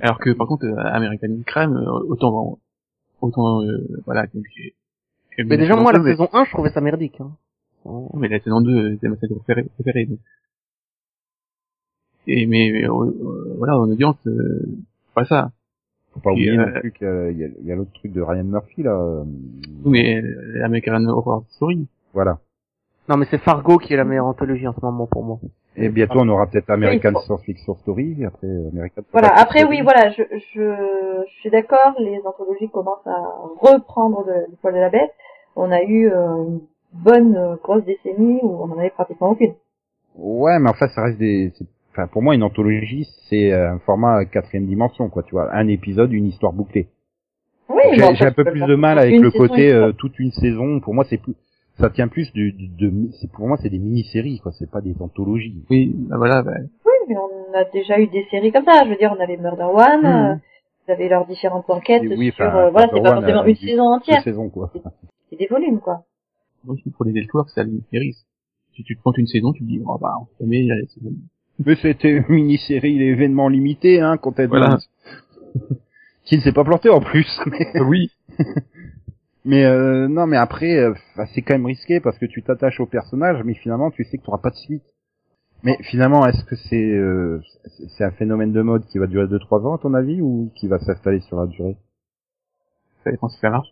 [0.01, 2.59] alors que par contre, euh, American Crime, euh, autant,
[3.21, 4.75] autant, euh, voilà, donc j'ai-
[5.37, 7.19] j'ai Mais déjà, moi, la mais- saison 1, je trouvais ça merdique.
[7.21, 7.31] Hein.
[8.13, 10.19] mais la saison 2, euh, c'est ma saison préférée, préférée, donc.
[12.27, 12.85] Et, mais, mais,
[13.57, 14.65] voilà, en audience, euh,
[15.15, 15.51] pas ça.
[16.13, 18.83] faut pas Et, oublier euh, non plus qu'il y a, l'autre truc de Ryan Murphy
[18.83, 18.91] là.
[18.93, 19.23] euh,
[19.85, 20.21] Mais,
[20.63, 21.87] American Horror Story.
[22.13, 22.39] Voilà.
[23.07, 25.39] Non, mais c'est Fargo qui est la meilleure anthologie en ce moment pour moi.
[25.79, 27.21] Et bientôt on aura peut-être American Oui.
[27.23, 29.01] Science Fiction Story après euh, American.
[29.11, 29.29] Voilà.
[29.29, 29.77] Fantasy Après, Story.
[29.77, 30.23] oui, voilà, je,
[30.53, 31.93] je, je suis d'accord.
[31.99, 33.17] Les anthologies commencent à
[33.59, 35.11] reprendre du poil de la bête.
[35.55, 36.59] On a eu euh, une
[36.93, 39.53] bonne euh, grosse décennie où on en avait pratiquement aucune.
[40.15, 41.51] Ouais, mais enfin ça reste des.
[41.91, 45.67] Enfin pour moi une anthologie c'est euh, un format quatrième dimension quoi, tu vois, un
[45.67, 46.87] épisode, une histoire bouclée.
[47.69, 50.31] Oui, J'ai en un fait, peu plus de mal avec le côté euh, toute une
[50.31, 50.79] saison.
[50.79, 51.35] Pour moi, c'est plus,
[51.79, 54.51] ça tient plus du, de, c'est pour moi c'est des mini-séries quoi.
[54.51, 55.63] C'est pas des anthologies.
[55.69, 56.53] Oui, bah voilà, bah,
[56.85, 58.83] Oui, mais on a déjà eu des séries comme ça.
[58.85, 60.01] Je veux dire, on avait Murder One.
[60.01, 60.05] Mhm.
[60.05, 60.35] euh,
[60.87, 62.45] vous avez leurs différentes enquêtes oui, sur.
[62.45, 64.23] enfin, euh, voilà, c'est pas forcément euh, une saison entière.
[64.23, 64.71] saisons quoi.
[65.29, 66.03] C'est des volumes, quoi.
[66.63, 68.15] moi aussi, pour les Elseworlds, c'est une série.
[68.75, 70.71] Si tu te prends une saison, tu te dis, oh bah, on met, il y
[70.71, 71.11] a les saisons.
[71.65, 74.77] Mais c'était une mini-série, l'événement limité, hein, quand elle Voilà.
[76.23, 77.39] qui ne s'est pas planté en plus.
[77.45, 78.11] Mais, oui.
[79.49, 82.79] mais euh, non, mais après, euh, bah, c'est quand même risqué parce que tu t'attaches
[82.79, 84.83] au personnage, mais finalement, tu sais que tu n'auras pas de suite.
[85.63, 87.41] Mais finalement, est-ce que c'est euh,
[87.97, 90.67] c'est- un phénomène de mode qui va durer 2-3 ans à ton avis ou qui
[90.69, 91.75] va s'installer sur la durée?
[93.03, 93.69] Ça dépend si ça marche.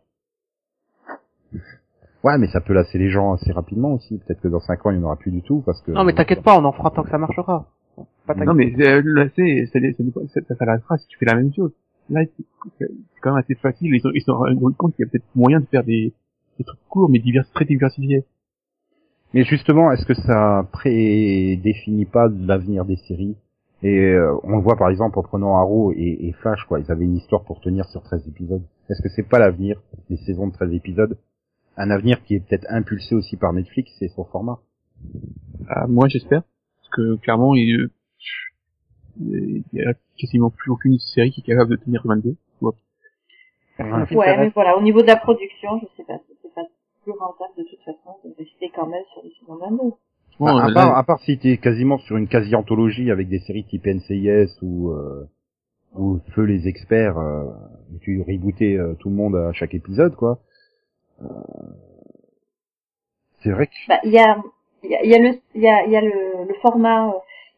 [2.23, 4.17] Ouais, mais ça peut lasser les gens assez rapidement aussi.
[4.17, 5.91] Peut-être que dans 5 ans, il n'y en aura plus du tout parce que.
[5.91, 7.67] Non, mais t'inquiète pas, on en fera tant que ça marchera.
[8.25, 11.25] Pas Non, mais, euh, là, c'est, ça, ça, dépend- ça, ça s'arrêtera si tu fais
[11.25, 11.71] la même chose.
[12.09, 12.21] Là,
[12.79, 12.87] c'est
[13.21, 13.93] quand même assez facile.
[13.93, 16.13] Ils, ont- ils se sont rendus compte qu'il y a peut-être moyen de faire des,
[16.57, 18.23] des trucs courts, mais divers, très diversifiés.
[19.33, 23.35] Mais justement, est-ce que ça prédéfinit pas l'avenir des séries?
[23.83, 26.79] Et euh, on le voit par exemple en prenant Arrow et, et Flash, quoi.
[26.79, 28.63] Ils avaient une histoire pour tenir sur 13 épisodes.
[28.89, 31.17] Est-ce que c'est pas l'avenir des saisons de 13 épisodes?
[31.75, 34.59] Un avenir qui est peut-être impulsé aussi par Netflix et son format?
[35.67, 36.41] Ah, moi, j'espère.
[36.79, 37.89] Parce que, clairement, ils,
[39.19, 42.35] il y a quasiment plus aucune série qui est capable de tenir 22.
[43.77, 44.39] Personne Ouais, s'intéresse.
[44.39, 46.63] mais voilà, au niveau de la production, je sais pas, c'est pas
[47.03, 49.93] plus rentable de toute façon de rester quand même sur les saisons 22.
[50.39, 53.85] Bon, à, part, à part si t'es quasiment sur une quasi-anthologie avec des séries type
[53.85, 55.25] NCIS ou, euh,
[55.95, 57.43] ou Feu les experts, euh,
[57.93, 60.39] où tu rebootais euh, tout le monde à chaque épisode, quoi.
[61.21, 61.25] Euh,
[63.41, 64.37] c'est vrai que Bah, il y a,
[64.83, 66.53] il y a, il y a le, il y a, il y a le, le
[66.61, 67.11] format euh,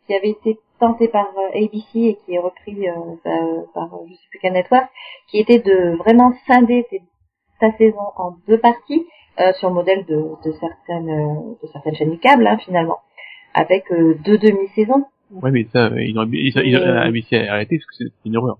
[0.07, 3.39] qui avait été tenté par euh, ABC et qui est repris euh, par,
[3.73, 4.87] par, euh, je sais plus quel network,
[5.29, 7.01] qui était de vraiment scinder ses-
[7.59, 9.05] sa saison en deux parties
[9.39, 10.15] euh, sur le modèle de,
[10.45, 12.97] de certaines, euh, de certaines chaînes du câble, hein, finalement,
[13.53, 15.05] avec euh, deux demi-saisons.
[15.31, 18.37] ouais, mais ça, euh, ils ont, ils, Euh, ABC a arrêté parce que c'est une
[18.37, 18.57] horreur.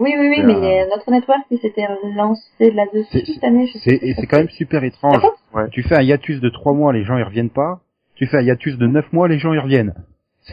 [0.00, 3.66] Oui, oui, oui, mais y a notre network qui s'était lancé là-dessus cette année.
[3.66, 5.20] je sais c'est et quand même super étrange.
[5.52, 5.68] Ouais.
[5.72, 7.80] Tu fais un hiatus de trois mois, les gens y reviennent pas.
[8.14, 9.94] Tu fais un hiatus de neuf mois, les gens y reviennent.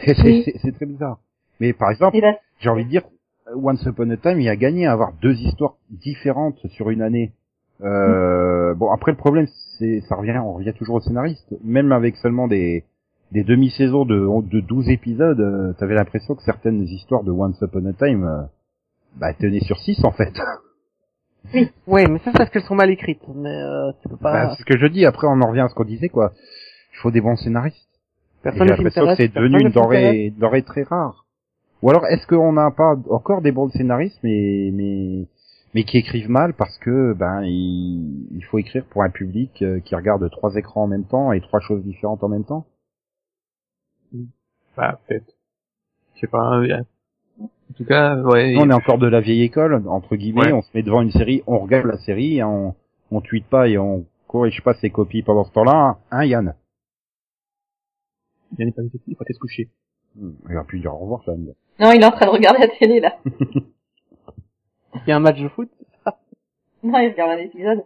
[0.04, 0.42] C'est c'est- Oui.
[0.44, 1.18] c'est- c'est très bizarre.
[1.60, 3.02] Mais par exemple, là, j'ai envie de dire,
[3.54, 7.32] Once Upon a Time, il a gagné à avoir deux histoires différentes sur une année.
[7.82, 9.46] Euh, Bon, après le problème,
[9.78, 11.46] c'est ça revient, on revient toujours au scénariste.
[11.64, 12.84] Même avec seulement des
[13.32, 17.86] des demi-saisons de de 12 épisodes, euh, t'avais l'impression que certaines histoires de Once Upon
[17.86, 18.42] a Time, euh,
[19.16, 20.32] bah tenaient sur 6 en fait.
[21.86, 23.22] Ouais, mais ça c'est parce qu'elles sont mal écrites.
[23.34, 24.50] Mais euh, tu peux Bah, pas.
[24.56, 25.06] c'est ce que je dis.
[25.06, 26.32] Après, on en revient à ce qu'on disait quoi.
[26.92, 27.88] Il faut des bons scénaristes.
[28.46, 31.26] Personne J'ai l'impression que c'est devenu une denrée, une denrée très rare.
[31.82, 35.26] Ou alors, est-ce qu'on n'a pas encore des bons scénaristes, mais mais
[35.74, 39.80] mais qui écrivent mal parce que ben il, il faut écrire pour un public euh,
[39.80, 42.66] qui regarde trois écrans en même temps et trois choses différentes en même temps?
[44.76, 45.34] Bah, peut-être.
[46.14, 46.82] Je sais pas, euh,
[47.40, 48.54] en tout cas, ouais.
[48.54, 50.46] Nous, on est encore de la vieille école entre guillemets.
[50.46, 50.52] Ouais.
[50.52, 52.74] On se met devant une série, on regarde la série, hein, on
[53.10, 55.98] on tweete pas et on corrige pas ses copies pendant ce temps-là.
[56.10, 56.54] Hein, Yann?
[58.58, 59.68] Il n'est pas il est pas se coucher.
[60.16, 61.32] Hmm, Il va plus dire au revoir, ça
[61.78, 63.16] non, il est en train de regarder la télé, là.
[65.06, 65.68] Il y a un match de foot.
[66.82, 67.84] Non, il regarde un épisode.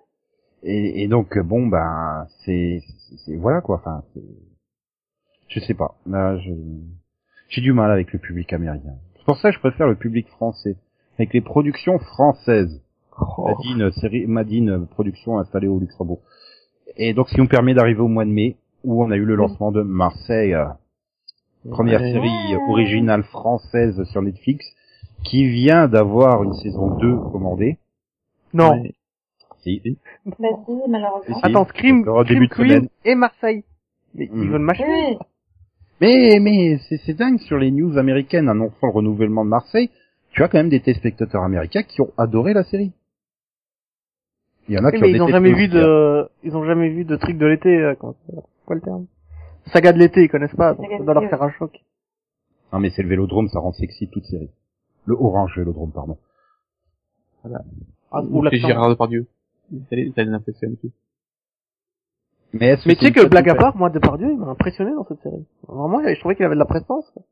[0.63, 4.21] Et, et donc euh, bon ben c'est c'est- c'est- voilà quoi enfin c'est-
[5.49, 6.51] je sais pas là je
[7.49, 10.29] j'ai du mal avec le public américain c'est pour ça que je préfère le public
[10.29, 10.77] français
[11.19, 12.83] avec les productions françaises
[13.19, 13.49] Oh.
[13.49, 16.21] Madine série Madine production installée au Luxembourg
[16.97, 19.25] et donc ce qui nous permet d'arriver au mois de mai où on a eu
[19.25, 20.67] le lancement de Marseille euh,
[21.71, 22.13] première Ouais.
[22.13, 24.65] série originale française sur Netflix
[25.25, 27.79] qui vient d'avoir une saison 2 commandée
[28.55, 28.81] Non.
[28.83, 28.95] Ouais.
[29.63, 29.83] si
[30.25, 31.39] Bah si, malheureusement.
[31.39, 31.41] Si.
[31.43, 33.65] Attends, Scream, Scream Queen et Marseille.
[34.15, 34.51] Mais ils Mhm.
[34.53, 34.85] veulent m'acheter.
[34.87, 35.17] Oui,
[36.01, 39.91] Mais, mais, c'est, c'est dingue sur les news américaines annonçant le renouvellement de Marseille.
[40.31, 42.93] Tu as quand même des téléspectateurs américains qui ont adoré la série.
[44.71, 46.65] Il y en a Oui, qui mais ont ils ont jamais vu de, ils ont
[46.65, 48.15] jamais vu de truc de l'été, euh, quoi
[48.71, 49.07] le terme?
[49.73, 51.73] Saga de l'été, ils connaissent pas, donc ça doit leur faire un choc.
[52.73, 54.51] Non, mais c'est le vélodrome, ça rend sexy toute série.
[55.07, 56.19] Le orange vélodrome, pardon.
[58.13, 58.59] Ah, Ou c'est.
[58.59, 59.27] Gérard Depardieu.
[59.73, 60.93] Ça les, ça les impressionne tout.
[62.53, 65.05] Mais, est-ce Mais tu sais que blague à part, moi, Depardieu, il m'a impressionné dans
[65.05, 65.45] cette série.
[65.67, 67.11] Vraiment, je trouvais qu'il avait de la prestance.
[67.11, 67.23] quoi.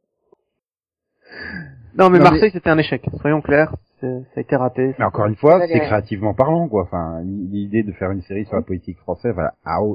[1.97, 3.05] Non, mais Non, Marseille, c'était un échec.
[3.21, 4.07] Soyons clairs, ça
[4.37, 4.95] a été raté.
[4.99, 6.83] Mais encore une fois, c'est créativement parlant, quoi.
[6.83, 9.55] Enfin, l'idée de faire une série sur la politique française, voilà,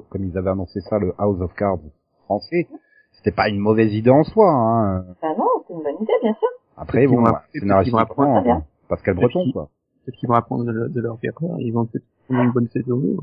[0.10, 1.80] comme ils avaient annoncé ça, le House of Cards
[2.26, 2.68] français,
[3.14, 5.06] c'était pas une mauvaise idée en soi, hein.
[5.22, 6.48] bah non, c'est une bonne idée, bien sûr.
[6.76, 8.50] Après, bon, vont apprendre- scénaristiquement, apprendre.
[8.52, 9.70] hein, Pascal Breton, quoi.
[10.06, 11.56] Peut-être qu'ils vont apprendre de, le- de leur erreur.
[11.60, 13.16] Ils vont peut-être faire une bonne saison 2.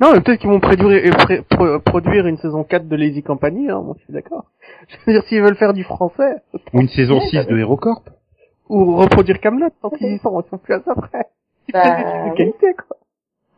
[0.00, 3.70] Non, mais peut-être qu'ils vont produire, pré- pro- produire une saison 4 de Lazy Company,
[3.70, 4.50] hein, moi je suis d'accord.
[4.88, 6.36] Je veux dire, s'ils veulent faire du français,
[6.74, 8.02] Ou une saison Ouais, 6 de HeroCorp.
[8.68, 11.26] ou reproduire Camelot, tant qu'ils y sont, ils sont plus à ça près.
[11.72, 12.96] Bah, de qualité, quoi.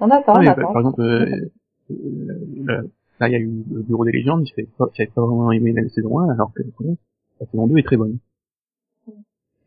[0.01, 0.73] On attend, Non, on mais, attend.
[0.73, 1.51] par exemple, euh,
[1.91, 2.83] euh,
[3.19, 5.73] là, il y a eu le Bureau des légendes, j'avais pas, j'avais pas vraiment aimé
[5.73, 6.63] la saison 1, alors que
[7.41, 8.19] la saison 2 est très bonne.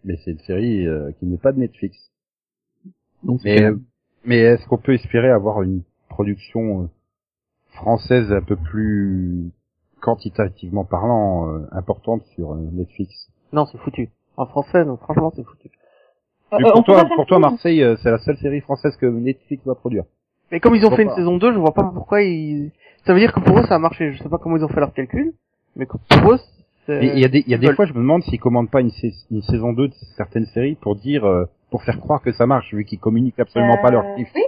[0.06, 1.98] Mais c'est une série euh, qui n'est pas de Netflix.
[3.24, 3.76] Donc, Mais, c'est- euh,
[4.26, 5.82] mais est-ce qu'on peut espérer avoir une
[6.12, 6.88] production euh,
[7.74, 9.52] française un peu plus
[10.02, 14.10] quantitativement parlant euh, importante sur euh, Netflix Non, c'est foutu.
[14.38, 15.70] En français, non, franchement, c'est foutu.
[16.54, 19.76] Euh, pour toi, pour toi, Marseille, euh, c'est la seule série française que Netflix va
[19.76, 20.04] produire.
[20.52, 22.72] Mais comme ils ont fait une saison 2, je vois pas pourquoi ils...
[23.06, 24.12] Ça veut dire que pour eux, ça a marché.
[24.12, 25.34] Je sais pas comment ils ont fait leur calcul,
[25.76, 26.40] mais que pour eux,
[26.90, 28.82] il y a des, il y a des fois, je me demande s'ils commandent pas
[28.82, 32.32] une, sais- une saison 2 de certaines séries pour dire, euh, pour faire croire que
[32.34, 34.32] ça marche, vu qu'ils communiquent absolument pas leur chiffres.
[34.36, 34.42] Oui.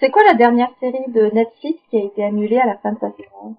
[0.00, 2.98] C'est quoi la dernière série de Netflix qui a été annulée à la fin de
[2.98, 3.56] sa saison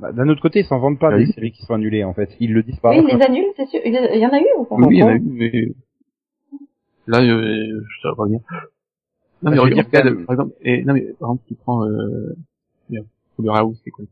[0.00, 1.32] Bah, D'un autre côté, ils s'en vendent pas Ah des oui.
[1.32, 2.30] séries qui sont annulées, en fait.
[2.40, 2.90] Ils le disent pas.
[2.90, 3.80] Oui, ils les annulent, c'est sûr.
[3.84, 5.50] Il y en a eu ou pas oui, il y en a eu, mais
[7.06, 8.40] là, euh, je pas dire.
[9.42, 11.54] Non, mais Ah, je veux dire, regarde, par exemple, et, non, mais, par exemple, tu
[11.54, 12.34] prends, euh,
[13.48, 14.04] House, c'est quoi?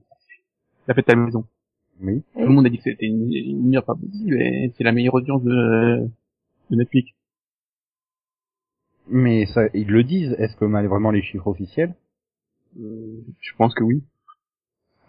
[0.87, 1.45] La fête à la maison.
[2.03, 2.23] Oui.
[2.35, 4.93] Tout le monde a dit que c'était une, une meilleure pas possible, et c'est la
[4.93, 6.07] meilleure audience de,
[6.71, 7.11] de Netflix.
[9.09, 10.35] Mais ça, ils le disent.
[10.39, 11.95] Est-ce qu'on a vraiment les chiffres officiels?
[12.81, 14.03] Euh, je pense que oui.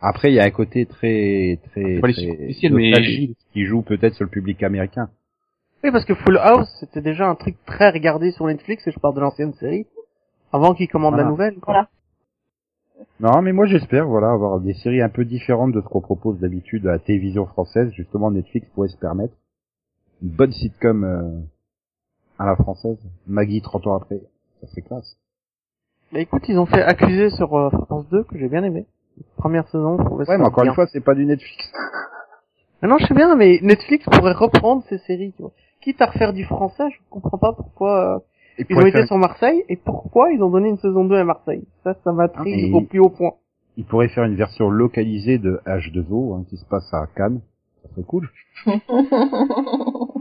[0.02, 3.82] Après, il y a un côté très, très, C'est pas les très mais- qui joue
[3.82, 5.10] peut-être sur le public américain.
[5.84, 9.00] Oui, parce que Full House, c'était déjà un truc très regardé sur Netflix, et je
[9.00, 9.86] parle de l'ancienne série,
[10.52, 11.56] avant qu'ils commandent la nouvelle.
[11.60, 11.74] quoi.
[11.74, 11.90] Voilà.
[13.20, 16.40] Non, mais moi j'espère, voilà, avoir des séries un peu différentes de ce qu'on propose
[16.40, 17.92] d'habitude à la télévision française.
[17.94, 19.34] Justement, Netflix pourrait se permettre
[20.22, 21.40] une bonne sitcom euh,
[22.40, 22.98] à la française.
[23.28, 24.22] Maggie 30 ans après,
[24.62, 25.18] ça serait classe.
[26.14, 28.86] Bah écoute, ils ont fait Accusé sur euh, France 2, que j'ai bien aimé.
[29.38, 30.72] Première saison, je trouvais Ouais, ça mais encore bien.
[30.72, 31.72] une fois, c'est pas du Netflix.
[32.82, 35.52] Mais non, je sais bien, mais Netflix pourrait reprendre ces séries, tu vois.
[35.82, 38.16] Quitte à refaire du français, je comprends pas pourquoi...
[38.18, 38.20] euh,
[38.60, 41.16] Et Ils ont été faire- sur Marseille, et pourquoi ils ont donné une saison 2
[41.16, 43.32] à Marseille Ça, ça m'intrigue Ah, au plus haut point.
[43.78, 47.40] il pourrait faire une version localisée de H2O, hein, qui se passe à Cannes.
[47.84, 48.30] Ça serait cool.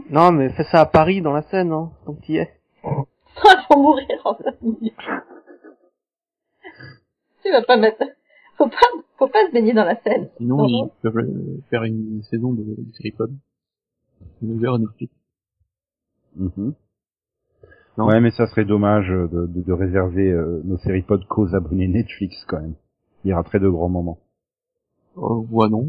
[0.09, 2.49] Non, mais fais ça à Paris, dans la Seine, hein, donc t'y es.
[2.83, 4.93] Il faut mourir en 5 minutes.
[7.43, 8.03] Tu vas pas mettre...
[8.57, 8.77] Faut pas,
[9.17, 10.29] faut pas se baigner dans la scène.
[10.37, 10.67] Sinon, Non.
[10.67, 13.31] ils peuvent euh, faire une saison de, de série pod.
[14.41, 15.13] Une heure Netflix.
[16.37, 16.73] Mhm.
[17.97, 18.05] Non.
[18.07, 21.87] Ouais, mais ça serait dommage de, de, de réserver euh, nos séries pod qu'aux abonnés
[21.89, 22.75] Netflix quand même.
[23.25, 24.19] Il y aura très de grands moments.
[25.17, 25.85] Euh, ouais, non.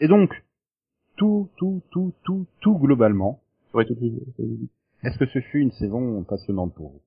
[0.00, 0.32] Et donc,
[1.16, 3.40] tout, tout, tout, tout, tout globalement,
[3.74, 4.12] Ouais, tout plus.
[5.02, 7.00] est-ce que ce fut une saison passionnante pour vous?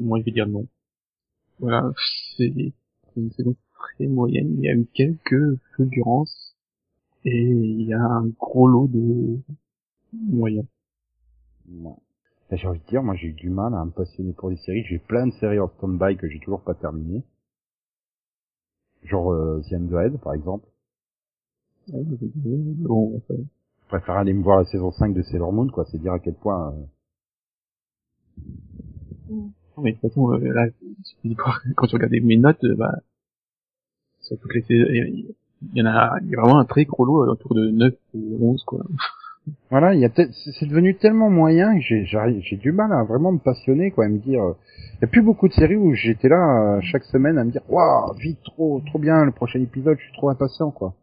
[0.00, 0.66] Moi, je vais dire non.
[1.60, 1.92] Voilà,
[2.36, 2.52] c'est
[3.16, 4.54] une saison très moyenne.
[4.58, 6.56] Il y a eu quelques fulgurances.
[7.24, 9.38] Et il y a un gros lot de
[10.12, 10.66] moyens.
[11.70, 11.94] Ouais.
[12.50, 14.56] Ben, J'ai envie de dire, moi j'ai eu du mal à me passionner pour les
[14.58, 14.84] séries.
[14.84, 17.22] J'ai plein de séries en stand-by que j'ai toujours pas terminées.
[19.04, 20.66] Genre euh, The Android, par exemple.
[21.88, 25.84] Bon, Je préfère aller me voir la saison 5 de Sailor Moon, quoi.
[25.90, 26.72] C'est dire à quel point...
[26.72, 26.84] euh,
[29.76, 30.66] non, mais de toute façon, euh, là,
[31.76, 32.94] quand tu regardes mes notes, euh, bah,
[34.20, 35.34] sur toutes les saisons, il
[35.74, 38.50] y en a, il y a vraiment un très gros lot autour de 9 ou
[38.50, 38.84] 11, quoi.
[39.70, 43.04] Voilà, il y a peut-être, c'est devenu tellement moyen que j'ai, j'ai du mal à
[43.04, 44.42] vraiment me passionner, quoi, à me dire,
[44.94, 47.60] il y a plus beaucoup de séries où j'étais là chaque semaine à me dire,
[47.68, 50.94] waouh, vite, trop, trop bien, le prochain épisode, je suis trop impatient, quoi.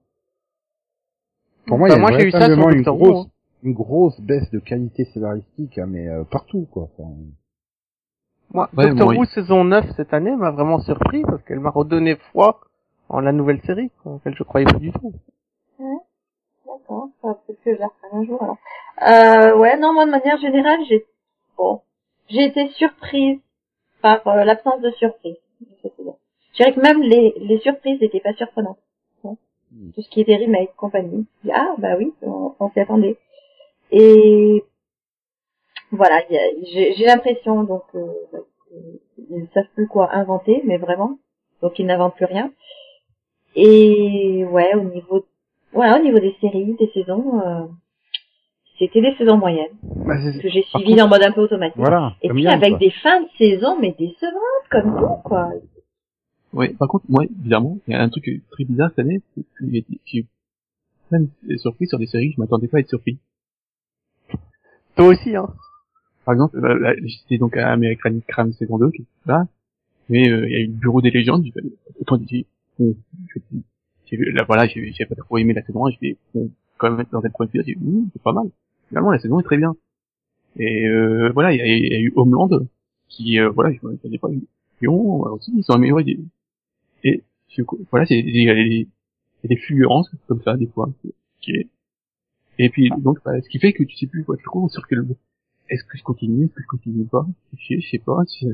[1.68, 3.30] Pour moi, il y a moi, j'ai eu ça sur une Doctor Who, grosse, hein.
[3.64, 6.90] une grosse baisse de qualité scénaristique, hein, mais euh, partout, quoi.
[6.98, 7.10] Enfin,
[8.54, 12.18] Moi, Ouais, Doctor Who saison 9 cette année m'a vraiment surpris parce qu'elle m'a redonné
[12.32, 12.60] foi
[13.10, 15.14] en la nouvelle série, quoi, auquel je croyais pas du tout.
[16.66, 18.58] D'accord, ça, peut-être que je la reprenne un jour alors.
[19.08, 21.06] Euh, ouais, non, moi de manière générale, j'ai
[21.58, 21.82] bon,
[22.30, 23.40] j'ai été surprise
[24.02, 25.36] par euh, l'absence de surprise.
[25.84, 28.80] Je dirais que même les, les surprises n'étaient pas surprenantes.
[29.96, 31.26] Tout ce qui était remake, compagnie.
[31.54, 33.18] Ah, bah oui, on, on s'y attendait.
[33.92, 34.64] Et
[35.92, 38.40] voilà, j'ai l'impression donc euh, bah,
[39.16, 41.18] qu'ils ne savent plus quoi inventer, mais vraiment.
[41.62, 42.52] Donc ils n'inventent plus rien.
[43.56, 45.26] Et ouais, au niveau
[45.74, 47.66] voilà, au niveau des séries, des saisons, euh,
[48.78, 51.78] c'était des saisons moyennes bah, que j'ai suivies en mode un peu automatique.
[51.78, 52.14] voilà.
[52.22, 52.78] Et puis avec quoi.
[52.80, 55.50] des fins de saison mais décevantes comme tout quoi.
[56.54, 59.44] Ouais, par contre, moi, bizarrement, il y a un truc très bizarre cette année, c'est
[59.44, 59.66] que
[60.06, 60.26] j'ai
[61.10, 63.18] plein de surprises sur des séries que je m'attendais pas à être surpris.
[64.96, 65.54] Toi aussi, hein.
[66.26, 66.60] Par exemple,
[67.06, 69.48] j'étais donc à American Crime saison 2, qui est là,
[70.10, 71.54] mais euh, il y a eu le bureau des légendes, j'ai
[72.00, 72.46] autant dit,
[72.78, 72.96] bon,
[74.12, 77.24] là, voilà, j'ai pas trop aimé la saison 1, j'ai fait, bon, quand même dans
[77.26, 78.50] un premier épisode, j'ai dit, Hum, c'est pas mal.
[78.90, 79.74] Finalement, la saison est très bien.
[80.58, 82.50] Et euh, voilà, il y, a- il y a eu Homeland,
[83.08, 84.30] qui, euh, voilà, je m'attendais pas,
[84.82, 86.04] Lyon, aussi, ils sont améliorés.
[86.04, 86.20] des-
[87.04, 88.88] Et, je- voilà, c'est, il y a des,
[89.44, 90.90] des fulgurances, comme ça, des fois,
[91.48, 91.68] est,
[92.60, 95.04] et puis, donc, bah, ce qui fait que tu sais plus quoi trop sur quel,
[95.70, 97.26] est-ce que je continue, est-ce que je continue pas,
[97.58, 98.46] je, je sais pas, si,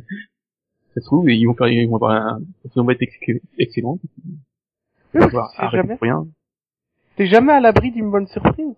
[0.94, 2.42] ça se trouve, ils vont faire, ils vont avoir un,
[2.74, 5.20] ça va être ex- excellent, tu sais
[5.72, 5.96] jamais.
[5.96, 6.28] pour rien.
[7.18, 8.76] T'es jamais à l'abri d'une bonne surprise.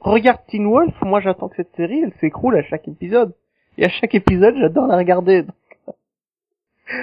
[0.00, 3.34] Regarde Teen Wolf, moi j'attends que cette série, elle s'écroule à chaque épisode.
[3.78, 5.44] Et à chaque épisode, j'adore la regarder.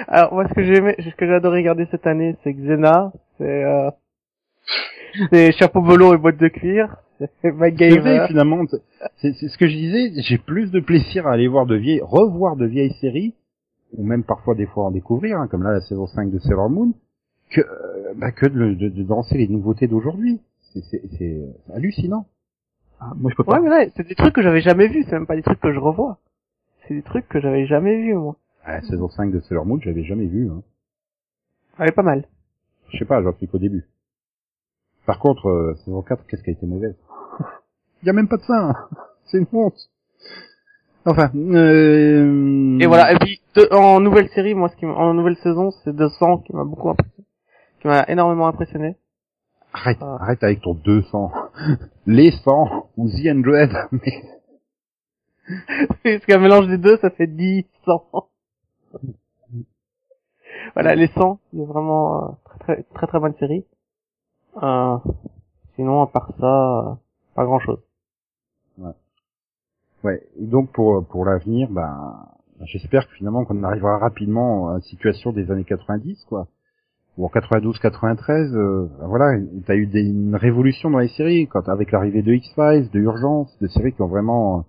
[0.08, 3.12] Alors moi ce que j'ai aimé, ce que j'ai adoré regarder cette année, c'est Xena,
[3.38, 3.90] c'est euh,
[5.30, 6.96] C'est chapeau melon et boîte de cuir.
[7.18, 8.24] C'est C'est vrai, MacGyver.
[8.26, 8.64] finalement,
[9.18, 12.56] c'est- ce que je disais, j'ai plus de plaisir à aller voir de vieilles, revoir
[12.56, 13.34] de vieilles séries,
[13.96, 16.68] ou même parfois des fois en découvrir, hein, comme là la saison 5 de Sailor
[16.70, 16.92] Moon,
[17.50, 20.40] que, euh, bah, que de, de, de danser les nouveautés d'aujourd'hui.
[20.72, 21.40] C'est- C'est c'est
[21.72, 22.26] hallucinant.
[22.98, 23.52] Ah, moi, je peux pas.
[23.52, 25.04] Ouais, mais là, c'est des trucs que j'avais jamais vus.
[25.04, 26.18] C'est même pas des trucs que je revois.
[26.88, 28.34] C'est des trucs que j'avais jamais vus, moi.
[28.64, 30.50] Ah, La saison 5 de Sailor Moon, j'avais jamais vu.
[30.50, 30.62] Hein.
[31.78, 32.26] Elle est pas mal.
[32.92, 33.84] Je sais pas, j'en suis qu'au début.
[35.06, 36.96] Par contre, euh, saison 4, qu'est-ce qui a été mauvaise?
[38.02, 38.74] Il y a même pas de sein.
[39.26, 39.90] C'est une honte.
[41.06, 42.78] Enfin, euh...
[42.80, 43.12] Et voilà.
[43.12, 46.54] Et puis, de- en nouvelle série, moi, ce qui, en nouvelle saison, c'est 200 qui
[46.56, 47.26] m'a beaucoup impressionné.
[47.80, 48.96] Qui m'a énormément impressionné.
[49.74, 50.16] Arrête, Ah.
[50.20, 51.30] arrête avec ton 200.
[52.06, 53.88] Les 100 ou The 100.
[53.92, 54.22] Mais
[56.04, 58.02] Parce qu'un mélange des deux, ça fait 10, 100.
[60.74, 63.64] Voilà, les 100, c'est vraiment euh, très, très très très bonne série.
[64.62, 64.96] Euh,
[65.76, 66.94] sinon, à part ça, euh,
[67.34, 67.80] pas grand chose.
[70.04, 70.22] ouais.
[70.38, 72.26] Et donc pour pour l'avenir, ben
[72.62, 76.46] j'espère que finalement qu'on arrivera rapidement à la situation des années 90, quoi.
[77.16, 81.46] Ou en 92, 93, euh, ben voilà, t'as eu des, une révolution dans les séries,
[81.46, 84.62] quand avec l'arrivée de X-Files, de Urgence, de séries qui ont vraiment euh,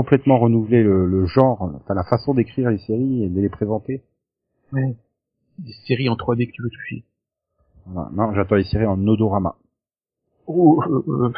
[0.00, 4.02] complètement renouvelé le, le genre, enfin la façon d'écrire les séries et de les présenter.
[4.72, 4.96] Ouais.
[5.58, 7.04] Des séries en 3D que tu veux toucher.
[7.84, 8.08] Voilà.
[8.14, 9.56] Non, j'attends les séries en odorama.
[10.46, 11.32] Oh, euh, euh,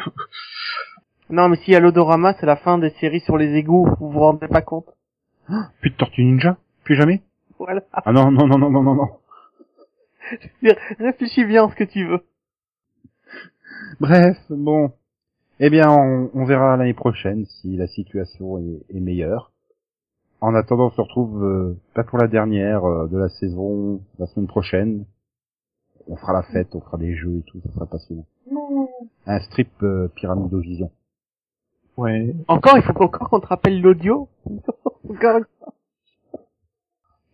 [1.29, 4.11] Non, mais s'il y a l'odorama, c'est la fin des séries sur les égouts, vous
[4.11, 4.87] vous rendez pas compte.
[5.81, 6.55] Plus de Tortue Ninja?
[6.85, 7.21] Plus jamais?
[7.59, 7.81] Voilà.
[7.91, 9.09] Ah non, non, non, non, non, non, non.
[10.99, 12.21] Réfléchis bien à ce que tu veux.
[13.99, 14.93] Bref, bon.
[15.65, 19.53] Eh bien, on, on verra l'année prochaine si la situation est, est meilleure.
[20.41, 24.25] En attendant, on se retrouve euh, pas pour la dernière euh, de la saison la
[24.27, 25.05] semaine prochaine.
[26.09, 28.25] On fera la fête, on fera des jeux et tout, ça sera passionnant.
[29.25, 30.91] Un strip euh, Pyramidovision.
[31.95, 32.35] ouais.
[32.49, 34.27] Encore, il faut encore qu'on te rappelle l'audio.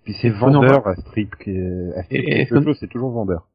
[0.04, 2.04] Puis c'est non, vendeur, un strip, qui est- un
[2.46, 3.48] strip chose, c'est toujours vendeur.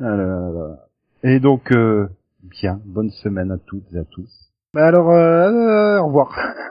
[0.00, 0.76] Ah.
[1.24, 2.08] Et donc, euh,
[2.42, 4.52] bien, bonne semaine à toutes et à tous.
[4.74, 6.34] Bah alors, euh, euh, au revoir.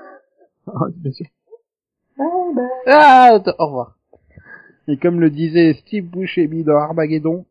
[0.70, 1.28] Ah, bien sûr.
[2.88, 3.98] Ah, attends, au revoir.
[4.90, 7.46] Et comme le disait Steve Buscemi dans Armageddon,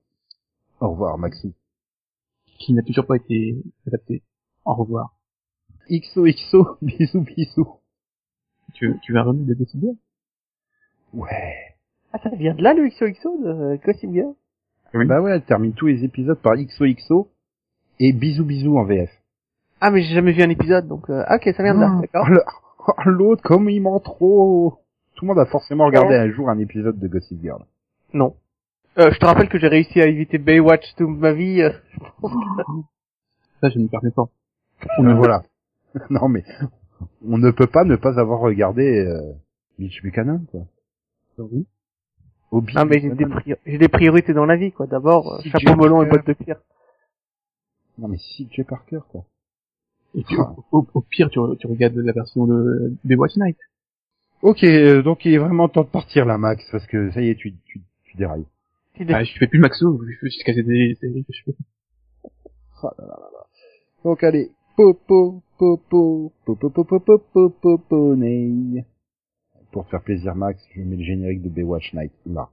[0.80, 1.54] au revoir Maxou.
[2.58, 3.56] Qui n'a toujours pas été
[3.86, 4.22] adapté.
[4.66, 5.16] Au revoir.
[5.90, 7.76] XOXO, bisous bisous.
[8.74, 9.92] Tu, tu veux un remake de décider?
[11.14, 11.54] Ouais.
[12.12, 14.34] Ah, ça vient de là, le XOXO de Gossip Girl?
[14.92, 17.30] Bah ouais, elle termine tous les épisodes par XOXO
[18.00, 19.10] et bisous bisous en VF.
[19.80, 21.08] Ah, mais j'ai jamais vu un épisode, donc...
[21.10, 22.62] euh, ah, ok, ça vient de là, Oh, d'accord.
[22.88, 24.78] oh, L'autre, comme il ment trop.
[25.14, 27.62] Tout le monde a forcément regardé un jour un épisode de Gossip Girl.
[28.14, 28.34] Non.
[28.98, 31.60] Euh, je te rappelle que j'ai réussi à éviter Baywatch toute ma vie.
[31.62, 31.70] euh,
[33.60, 34.28] Ça, je ne me permets pas.
[35.00, 35.42] Mais voilà.
[36.10, 36.44] non mais,
[37.26, 39.32] on ne peut pas ne pas avoir regardé euh,
[39.78, 40.62] Mitch Buchanan, quoi.
[41.38, 41.66] Oui.
[42.50, 44.86] Obi Ah, mais j'ai des, priori- priorités dans la vie, quoi.
[44.86, 46.56] D'abord, euh, Si chapeau melon et bottes de cuir.
[47.98, 49.24] Non mais si Jay Parker, quoi.
[50.14, 50.54] Et Ah.
[50.72, 53.58] au, au- pire, tu, tu regardes la version de, de Watch Night.
[54.42, 57.30] Ok, euh, donc il est vraiment temps de partir là, Max, parce que ça y
[57.30, 58.46] est, tu, tu, tu dérailles.
[58.98, 61.56] Des- Ah, je fais plus le maxo, je fais jusqu'à des séries que je fais.
[62.82, 63.46] Oh là là là là.
[64.04, 68.84] Donc allez, popo, popo, popo, popo, popo, popo, ney.
[69.72, 72.48] Pour te faire plaisir, Max, je mets le générique de Baywatch Night, là.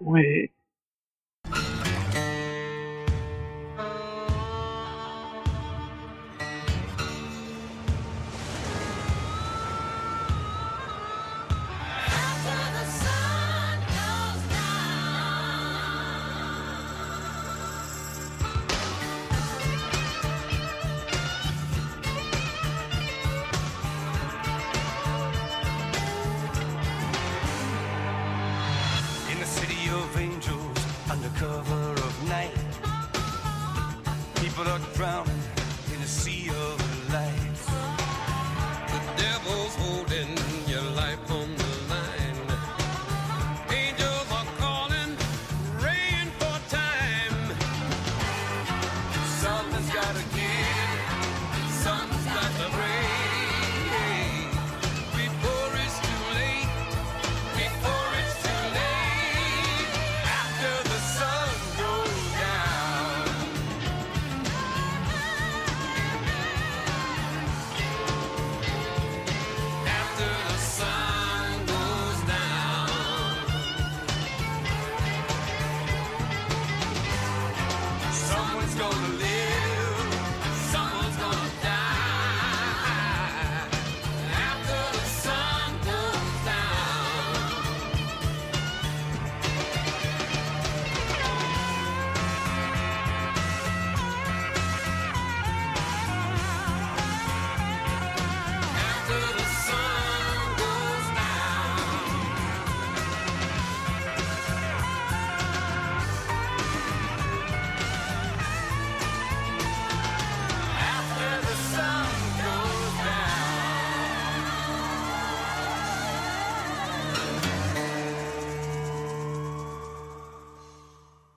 [0.00, 0.50] Ouais.